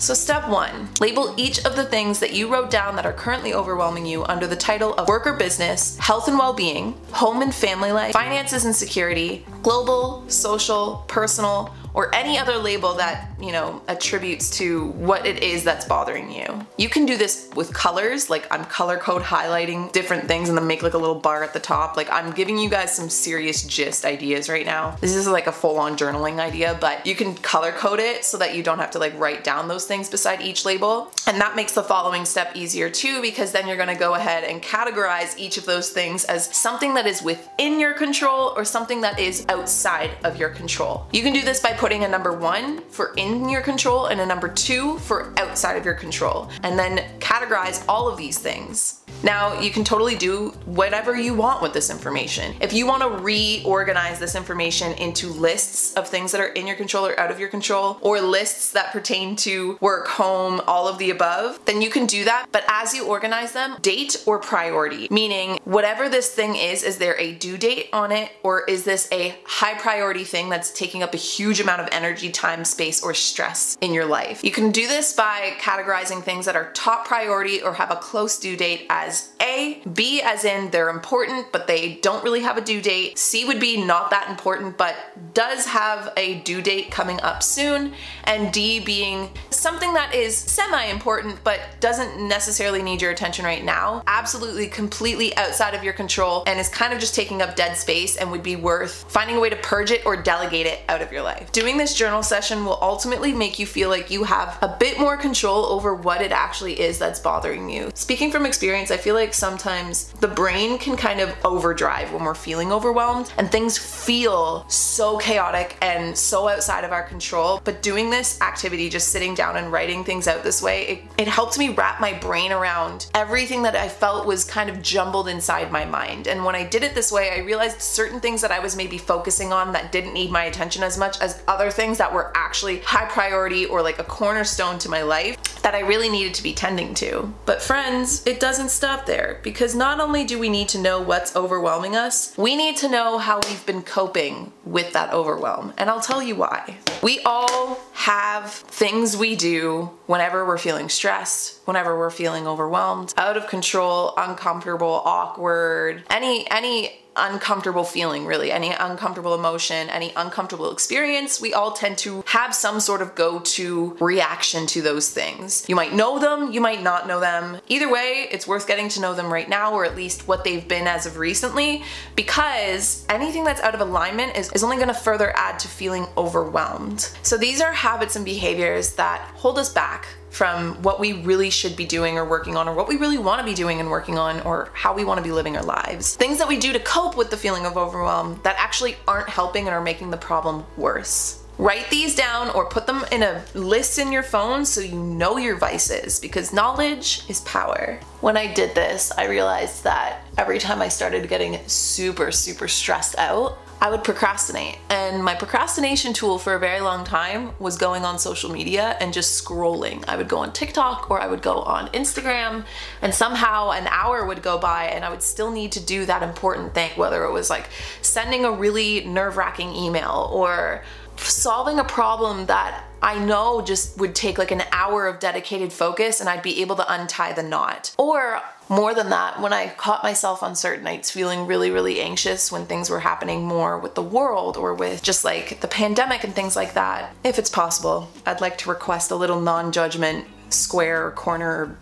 So 0.01 0.15
step 0.15 0.49
one, 0.49 0.89
label 1.01 1.35
each 1.37 1.65
of 1.65 1.75
the 1.75 1.85
things 1.85 2.21
that 2.21 2.33
you 2.33 2.51
wrote 2.53 2.71
down 2.71 2.95
that 2.97 3.05
are 3.05 3.13
currently 3.13 3.53
overwhelming 3.53 4.07
you 4.07 4.25
under 4.25 4.47
the 4.47 4.55
title 4.55 4.95
of 4.95 5.09
work 5.09 5.27
or 5.27 5.33
business, 5.33 5.99
health 5.99 6.29
and 6.29 6.39
well-being, 6.39 6.95
home 7.11 7.43
and 7.43 7.53
family 7.53 7.91
life, 7.91 8.13
finances 8.13 8.65
and 8.65 8.75
security, 8.75 9.45
global, 9.63 10.25
social, 10.29 11.05
personal, 11.09 11.75
or 11.99 12.15
any 12.15 12.39
other 12.39 12.57
label 12.57 12.95
that, 12.95 13.29
you 13.41 13.51
know, 13.51 13.83
attributes 13.89 14.51
to 14.51 14.87
what 14.91 15.27
it 15.27 15.43
is 15.43 15.65
that's 15.65 15.85
bothering 15.85 16.31
you. 16.31 16.65
You 16.77 16.89
can 16.89 17.07
do 17.07 17.17
this 17.17 17.51
with 17.57 17.75
colors, 17.75 18.31
like 18.31 18.47
I'm 18.53 18.65
color 18.67 18.99
code 18.99 19.23
highlighting 19.23 19.91
different 19.91 20.29
things 20.29 20.49
and 20.49 20.57
then 20.57 20.69
make 20.69 20.81
like 20.81 20.95
a 20.95 20.99
little 20.99 21.19
bar 21.19 21.43
at 21.43 21.55
the 21.55 21.59
top. 21.59 21.97
Like 21.97 22.09
I'm 22.09 22.31
giving 22.31 22.57
you 22.57 22.71
guys 22.71 22.95
some 22.95 23.11
serious 23.11 23.65
gist 23.65 24.05
ideas 24.05 24.49
right 24.49 24.65
now. 24.65 24.97
This 25.01 25.13
is 25.13 25.27
like 25.27 25.49
a 25.49 25.53
full-on 25.53 25.97
journaling 25.97 26.39
idea, 26.39 26.79
but 26.81 27.05
you 27.05 27.17
can 27.17 27.35
color 27.35 27.73
code 27.73 27.99
it 27.99 28.25
so 28.25 28.39
that 28.39 28.55
you 28.55 28.63
don't 28.63 28.79
have 28.79 28.93
to 28.93 29.01
like 29.01 29.19
write 29.19 29.43
down 29.43 29.67
those 29.67 29.85
things 29.85 30.09
beside 30.09 30.41
each 30.41 30.65
label. 30.65 31.11
And 31.27 31.41
that 31.41 31.57
makes 31.57 31.73
the 31.73 31.83
following 31.83 32.25
step 32.25 32.55
easier 32.55 32.89
too 32.89 33.21
because 33.21 33.51
then 33.51 33.67
you're 33.67 33.77
gonna 33.77 33.99
go 33.99 34.15
ahead 34.15 34.45
and 34.45 34.63
categorize 34.63 35.37
each 35.37 35.59
of 35.59 35.67
those 35.67 35.91
things 35.91 36.25
as 36.27 36.55
something 36.57 36.95
that 36.95 37.09
is 37.09 37.23
within 37.23 37.81
your 37.81 37.93
control 37.93 38.53
or 38.55 38.65
something 38.65 39.01
that 39.01 39.19
is 39.19 39.45
outside 39.49 40.13
of 40.23 40.37
your 40.37 40.51
control. 40.51 41.05
You 41.11 41.25
can 41.25 41.33
do 41.33 41.43
this 41.43 41.59
by 41.59 41.73
putting 41.73 41.88
a 41.89 42.09
number 42.09 42.33
one 42.33 42.83
for 42.91 43.15
in 43.17 43.49
your 43.49 43.63
control 43.63 44.07
and 44.07 44.21
a 44.21 44.27
number 44.27 44.49
two 44.49 44.99
for 44.99 45.33
outside 45.39 45.77
of 45.77 45.85
your 45.85 45.95
control, 45.95 46.51
and 46.63 46.79
then 46.79 46.99
categorize 47.19 47.83
all 47.89 48.09
of 48.09 48.17
these 48.17 48.39
things. 48.39 49.03
Now, 49.23 49.59
you 49.59 49.71
can 49.71 49.83
totally 49.83 50.15
do 50.15 50.51
whatever 50.65 51.17
you 51.17 51.35
want 51.35 51.61
with 51.61 51.73
this 51.73 51.91
information. 51.91 52.55
If 52.61 52.73
you 52.73 52.87
want 52.87 53.03
to 53.03 53.09
reorganize 53.09 54.21
this 54.21 54.37
information 54.37 54.93
into 54.93 55.29
lists 55.29 55.95
of 55.95 56.07
things 56.07 56.31
that 56.33 56.41
are 56.41 56.49
in 56.49 56.67
your 56.67 56.77
control 56.77 57.07
or 57.07 57.19
out 57.19 57.31
of 57.31 57.41
your 57.41 57.49
control, 57.49 57.99
or 58.01 58.21
lists 58.21 58.71
that 58.73 58.93
pertain 58.93 59.35
to 59.37 59.77
work, 59.81 60.07
home, 60.07 60.61
all 60.67 60.87
of 60.87 60.99
the 60.99 61.11
above, 61.11 61.59
then 61.65 61.83
you 61.83 61.91
can 61.91 62.07
do 62.07 62.25
that. 62.25 62.47
But 62.53 62.65
as 62.69 62.95
you 62.95 63.07
organize 63.07 63.53
them, 63.53 63.77
date 63.81 64.23
or 64.27 64.39
priority, 64.39 65.09
meaning 65.11 65.59
whatever 65.65 66.09
this 66.09 66.33
thing 66.33 66.55
is, 66.55 66.85
is 66.85 66.99
there 66.99 67.19
a 67.19 67.35
due 67.35 67.57
date 67.57 67.89
on 67.93 68.13
it, 68.13 68.31
or 68.43 68.65
is 68.65 68.85
this 68.85 69.09
a 69.11 69.37
high 69.45 69.75
priority 69.75 70.25
thing 70.25 70.49
that's 70.49 70.73
taking 70.73 71.03
up 71.03 71.15
a 71.15 71.17
huge 71.17 71.61
amount 71.79 71.89
of 71.89 71.97
energy, 71.97 72.31
time, 72.31 72.65
space, 72.65 73.03
or 73.03 73.15
stress 73.15 73.77
in 73.81 73.93
your 73.93 74.05
life. 74.05 74.43
You 74.43 74.51
can 74.51 74.71
do 74.71 74.87
this 74.87 75.13
by 75.13 75.53
categorizing 75.61 76.23
things 76.23 76.47
that 76.47 76.57
are 76.57 76.73
top 76.73 77.07
priority 77.07 77.63
or 77.63 77.75
have 77.75 77.91
a 77.91 77.97
close 77.97 78.39
due 78.39 78.57
date 78.57 78.87
as 78.91 79.31
A, 79.41 79.81
B 79.93 80.21
as 80.23 80.45
in 80.45 80.71
they're 80.71 80.91
important 80.91 81.53
but 81.53 81.67
they 81.67 81.97
don't 81.97 82.25
really 82.25 82.41
have 82.41 82.57
a 82.57 82.61
due 82.61 82.81
date. 82.81 83.19
C 83.19 83.45
would 83.45 83.61
be 83.61 83.83
not 83.83 84.11
that 84.11 84.29
important 84.29 84.77
but 84.77 84.97
does 85.35 85.67
have 85.67 86.13
a 86.17 86.41
due 86.41 86.63
date 86.63 86.91
coming 86.91 87.21
up 87.21 87.43
soon. 87.43 87.93
And 88.25 88.53
D 88.53 88.81
being 88.81 89.31
something 89.51 89.93
that 89.95 90.15
is 90.15 90.37
semi 90.37 90.85
important 90.85 91.43
but 91.45 91.61
doesn't 91.81 92.27
necessarily 92.27 92.83
need 92.83 93.01
your 93.01 93.11
attention 93.11 93.45
right 93.45 93.65
now. 93.65 94.03
Absolutely 94.07 94.67
completely 94.67 95.37
outside 95.37 95.75
of 95.75 95.85
your 95.85 95.93
control 95.93 96.43
and 96.47 96.59
is 96.59 96.69
kind 96.69 96.93
of 96.93 96.99
just 96.99 97.15
taking 97.15 97.43
up 97.43 97.57
dead 97.57 97.77
space 97.77 98.17
and 98.17 98.31
would 98.31 98.43
be 98.43 98.57
worth 98.57 99.05
finding 99.09 99.37
a 99.37 99.41
way 99.41 99.51
to 99.51 99.57
purge 99.57 99.91
it 99.91 100.05
or 100.05 100.17
delegate 100.17 100.67
it 100.67 100.81
out 100.89 101.03
of 101.03 101.13
your 101.13 101.23
life. 101.23 101.51
Doing 101.59 101.77
this 101.77 101.93
journal 101.93 102.23
session 102.23 102.65
will 102.65 102.79
ultimately 102.81 103.33
make 103.33 103.59
you 103.59 103.67
feel 103.67 103.89
like 103.89 104.13
you 104.13 104.23
have 104.23 104.57
a 104.63 104.77
bit 104.79 105.01
more 105.01 105.17
control 105.17 105.65
over 105.65 105.93
what 105.93 106.23
it 106.23 106.31
actually 106.31 106.79
is 106.79 107.01
that's 107.01 107.19
bothering 107.19 107.69
you. 107.69 107.91
Speaking 107.95 108.31
from 108.31 108.47
experience, 108.47 108.93
I 108.93 108.97
feel 108.97 109.17
like 109.17 109.35
sometimes 109.35 110.13
the 110.21 110.29
brain 110.29 110.79
can 110.79 110.97
kind 110.97 111.19
of 111.19 111.35
overdrive 111.45 112.13
when 112.13 112.23
we're 112.23 112.37
feeling 112.37 112.71
overwhelmed 112.71 113.33
and 113.39 113.51
things 113.51 113.77
feel 113.77 114.69
so 114.69 115.19
chaotic 115.19 115.77
and 115.83 116.17
so 116.17 116.49
outside 116.49 116.85
of 116.85 116.93
our 116.93 117.03
control. 117.03 117.61
But 117.65 117.83
doing 117.83 118.09
this 118.09 118.41
activity, 118.41 118.89
just 118.89 119.09
sitting 119.09 119.35
down 119.35 119.57
and 119.57 119.73
writing 119.73 120.05
things 120.05 120.29
out 120.29 120.45
this 120.45 120.63
way, 120.63 120.87
it, 120.87 121.03
it 121.23 121.27
helped 121.27 121.59
me 121.59 121.71
wrap 121.71 122.01
my 122.01 122.13
brain 122.13 122.53
around 122.53 123.11
everything 123.15 123.65
that 123.65 123.75
I 123.75 123.89
felt 123.89 124.29
was 124.29 124.45
kind 124.45 124.71
of 124.71 124.81
jumbled 124.81 125.27
inside 125.27 125.73
my 125.73 125.85
mind. 125.85 126.29
And 126.29 126.45
when 126.45 126.55
I 126.55 126.63
did 126.63 126.85
it 126.85 126.95
this 126.95 127.11
way, 127.11 127.31
I 127.31 127.39
realized 127.39 127.81
certain 127.81 128.21
things 128.21 128.43
that 128.43 128.53
I 128.53 128.61
was 128.61 128.77
maybe 128.77 128.97
focusing 128.97 129.53
on 129.53 129.73
that 129.73 129.91
didn't 129.91 130.15
need 130.15 130.31
my 130.31 130.45
attention 130.45 130.85
as 130.85 130.97
much 130.97 131.21
as 131.21 131.43
other 131.49 131.71
things 131.71 131.99
that 131.99 132.13
were 132.13 132.31
actually 132.37 132.79
high 132.81 133.07
priority 133.07 133.67
or 133.67 133.83
like 133.83 133.99
a 133.99 134.05
cornerstone 134.05 134.79
to 134.81 134.89
my 134.89 135.03
life 135.03 135.37
that 135.63 135.75
I 135.75 135.81
really 135.81 136.09
needed 136.09 136.35
to 136.35 136.43
be 136.43 136.55
tending 136.55 136.95
to. 136.95 137.33
But 137.45 137.61
friends, 137.61 138.27
it 138.27 138.41
doesn't 138.41 138.71
stop 138.71 139.07
there 139.07 139.41
because 139.43 139.75
not 139.75 140.01
only 140.01 140.25
do 140.25 140.39
we 140.39 140.49
need 140.49 140.69
to 140.71 140.79
know 140.79 141.01
what's 141.01 141.35
overwhelming 141.35 141.97
us, 141.97 142.37
we 142.37 142.57
need 142.57 142.77
to 142.79 142.89
know 142.89 143.19
how 143.19 143.41
we've 143.47 143.67
been 143.67 143.83
coping 143.83 144.53
with 144.65 144.93
that 144.93 145.13
overwhelm. 145.13 145.73
And 145.77 145.91
I'll 145.91 146.01
tell 146.01 146.23
you 146.23 146.37
why. 146.37 146.77
We 147.03 147.21
all 147.25 147.81
have 147.93 148.53
things 148.53 149.17
we 149.17 149.37
do 149.37 149.91
whenever 150.07 150.47
we're 150.47 150.59
feeling 150.59 150.89
stressed, 150.89 151.61
whenever 151.67 151.99
we're 151.99 152.11
feeling 152.11 152.47
overwhelmed, 152.47 153.13
out 153.17 153.37
of 153.37 153.47
control, 153.49 154.15
uncomfortable, 154.17 155.03
awkward, 155.05 156.05
any 156.11 156.49
any 156.51 156.98
uncomfortable 157.19 157.85
feeling, 157.85 158.25
really, 158.25 158.51
any 158.51 158.73
uncomfortable 158.73 159.35
emotion, 159.35 159.89
any 159.91 160.13
uncomfortable 160.17 160.71
experience, 160.71 161.41
we 161.41 161.53
all 161.53 161.73
tend 161.73 161.99
to 161.99 162.23
have 162.27 162.55
some 162.55 162.81
sort 162.81 163.03
of 163.03 163.15
go 163.15 163.41
to 163.41 163.97
reaction 164.01 164.67
to 164.69 164.83
those 164.83 165.11
things. 165.11 165.65
You 165.69 165.75
might 165.75 165.93
know 165.93 166.19
them, 166.19 166.53
you 166.53 166.61
might 166.61 166.83
not 166.83 167.07
know 167.07 167.21
them. 167.21 167.61
Either 167.69 167.91
way, 167.91 168.29
it's 168.31 168.47
worth 168.47 168.67
getting 168.67 168.89
to 168.91 169.01
know 169.01 169.15
them 169.15 169.33
right 169.33 169.49
now, 169.49 169.73
or 169.73 169.85
at 169.85 169.97
least 169.97 170.29
what 170.29 170.45
they've 170.45 170.67
been 170.67 170.87
as 170.87 171.07
of 171.07 171.17
recently, 171.19 171.83
because 172.17 173.05
anything 173.09 173.45
that's 173.45 173.61
out 173.61 173.75
of 173.75 173.81
alignment 173.81 174.37
is, 174.37 174.53
is 174.53 174.63
only 174.63 174.77
gonna 174.77 174.95
further 174.95 175.33
add 175.37 175.59
to 175.59 175.69
feeling 175.69 176.07
overwhelmed. 176.17 177.11
So 177.23 177.37
these 177.37 177.61
are 177.61 177.73
habits 177.73 178.17
and 178.17 178.25
behaviors 178.25 178.95
that 178.95 179.21
hold 179.35 179.59
us 179.59 179.73
back 179.73 180.07
from 180.31 180.75
what 180.83 181.01
we 181.01 181.13
really 181.13 181.51
should 181.51 181.77
be 181.77 181.87
doing 181.87 182.19
or 182.19 182.25
working 182.25 182.57
on, 182.57 182.69
or 182.69 182.75
what 182.75 182.89
we 182.89 182.97
really 182.97 183.19
want 183.19 183.41
to 183.41 183.45
be 183.45 183.55
doing 183.55 183.81
and 183.81 183.91
working 183.91 184.19
on, 184.19 184.41
or 184.43 184.71
how 184.75 184.95
we 184.95 185.05
want 185.05 185.19
to 185.19 185.25
be 185.25 185.33
living 185.33 185.57
our 185.57 185.65
lives. 185.65 186.17
Things 186.17 186.39
that 186.39 186.49
we 186.49 186.59
do 186.59 186.73
to 186.73 186.81
cope 186.81 187.17
with 187.17 187.31
the 187.31 187.37
feeling 187.37 187.67
of 187.67 187.77
overwhelm 187.77 188.41
that 188.45 188.57
actually 188.59 188.97
aren't 189.07 189.29
helping 189.29 189.67
and 189.67 189.75
are 189.75 189.81
making 189.81 190.11
the 190.11 190.17
problem 190.17 190.65
worse. 190.77 191.43
Write 191.59 191.91
these 191.91 192.15
down 192.15 192.51
or 192.51 192.67
put 192.67 192.87
them 192.87 193.05
in 193.11 193.25
a 193.25 193.43
list 193.55 193.99
in 193.99 194.13
your 194.13 194.23
phone 194.23 194.65
so 194.65 194.81
you 194.81 194.95
know 194.97 195.39
your 195.39 195.57
vices 195.57 196.21
because 196.21 196.53
knowledge 196.53 197.23
is 197.29 197.41
power. 197.41 197.99
When 198.21 198.37
I 198.37 198.53
did 198.55 198.77
this, 198.77 199.11
I 199.19 199.27
realized 199.27 199.83
that 199.83 200.23
every 200.37 200.61
time 200.61 200.81
I 200.81 200.87
started 200.87 201.29
getting 201.29 201.59
super, 201.67 202.31
super 202.31 202.69
stressed 202.69 203.19
out, 203.19 203.59
I 203.81 203.91
would 203.91 204.03
procrastinate. 204.03 204.79
And 204.91 205.23
my 205.23 205.35
procrastination 205.35 206.13
tool 206.13 206.39
for 206.39 206.55
a 206.55 206.59
very 206.59 206.81
long 206.81 207.05
time 207.05 207.53
was 207.61 207.77
going 207.77 208.05
on 208.05 208.19
social 208.19 208.51
media 208.51 208.97
and 209.01 209.13
just 209.13 209.43
scrolling. 209.45 210.05
I 210.09 210.17
would 210.17 210.29
go 210.29 210.39
on 210.39 210.53
TikTok 210.53 211.11
or 211.11 211.21
I 211.21 211.29
would 211.29 211.43
go 211.43 211.61
on 211.61 211.89
Instagram, 211.89 212.65
and 213.03 213.15
somehow 213.15 213.71
an 213.71 213.87
hour 213.87 214.27
would 214.27 214.43
go 214.43 214.59
by 214.59 214.87
and 214.87 215.05
I 215.05 215.11
would 215.11 215.23
still 215.23 215.51
need 215.51 215.73
to 215.73 215.81
do 215.81 216.07
that 216.07 216.23
important 216.23 216.75
thing, 216.75 216.91
whether 216.97 217.25
it 217.25 217.33
was 217.33 217.51
like 217.51 217.69
sending 218.03 218.45
a 218.45 218.51
really 218.51 219.05
nerve 219.05 219.37
wracking 219.37 219.75
email 219.75 220.29
or 220.33 220.83
solving 221.17 221.79
a 221.79 221.85
problem 221.85 222.47
that 222.47 222.85
I 223.03 223.19
know 223.25 223.61
just 223.63 223.99
would 223.99 224.15
take 224.15 224.39
like 224.39 224.51
an 224.51 224.63
hour 224.73 225.07
of 225.07 225.21
dedicated 225.21 225.73
focus 225.73 226.21
and 226.21 226.29
I'd 226.29 226.43
be 226.43 226.61
able 226.63 226.77
to 226.77 226.93
untie 226.93 227.33
the 227.33 227.43
knot. 227.43 227.95
Or 227.97 228.41
more 228.69 228.95
than 228.95 229.11
that, 229.11 229.41
when 229.41 229.53
I 229.53 229.69
caught 229.69 230.03
myself 230.03 230.43
on 230.43 230.55
certain 230.55 230.85
nights 230.85 231.11
feeling 231.11 231.47
really, 231.47 231.71
really 231.71 232.01
anxious 232.01 232.53
when 232.53 232.67
things 232.67 232.91
were 232.91 233.01
happening 233.01 233.45
more 233.45 233.79
with 233.79 233.95
the 233.95 234.03
world 234.03 234.57
or 234.57 234.75
with 234.75 235.03
just 235.03 235.25
like 235.25 235.61
the 235.61 235.69
pandemic 235.69 236.25
and 236.25 236.35
things 236.35 236.55
like 236.55 236.75
that, 236.75 237.15
if 237.25 237.39
it's 237.39 237.51
possible, 237.51 238.11
I'd 238.27 238.41
like 238.41 238.59
to 238.59 238.69
request 238.69 239.11
a 239.11 239.17
little 239.17 239.41
non 239.41 239.73
judgment 239.73 240.27
square 240.51 241.11
corner 241.13 241.77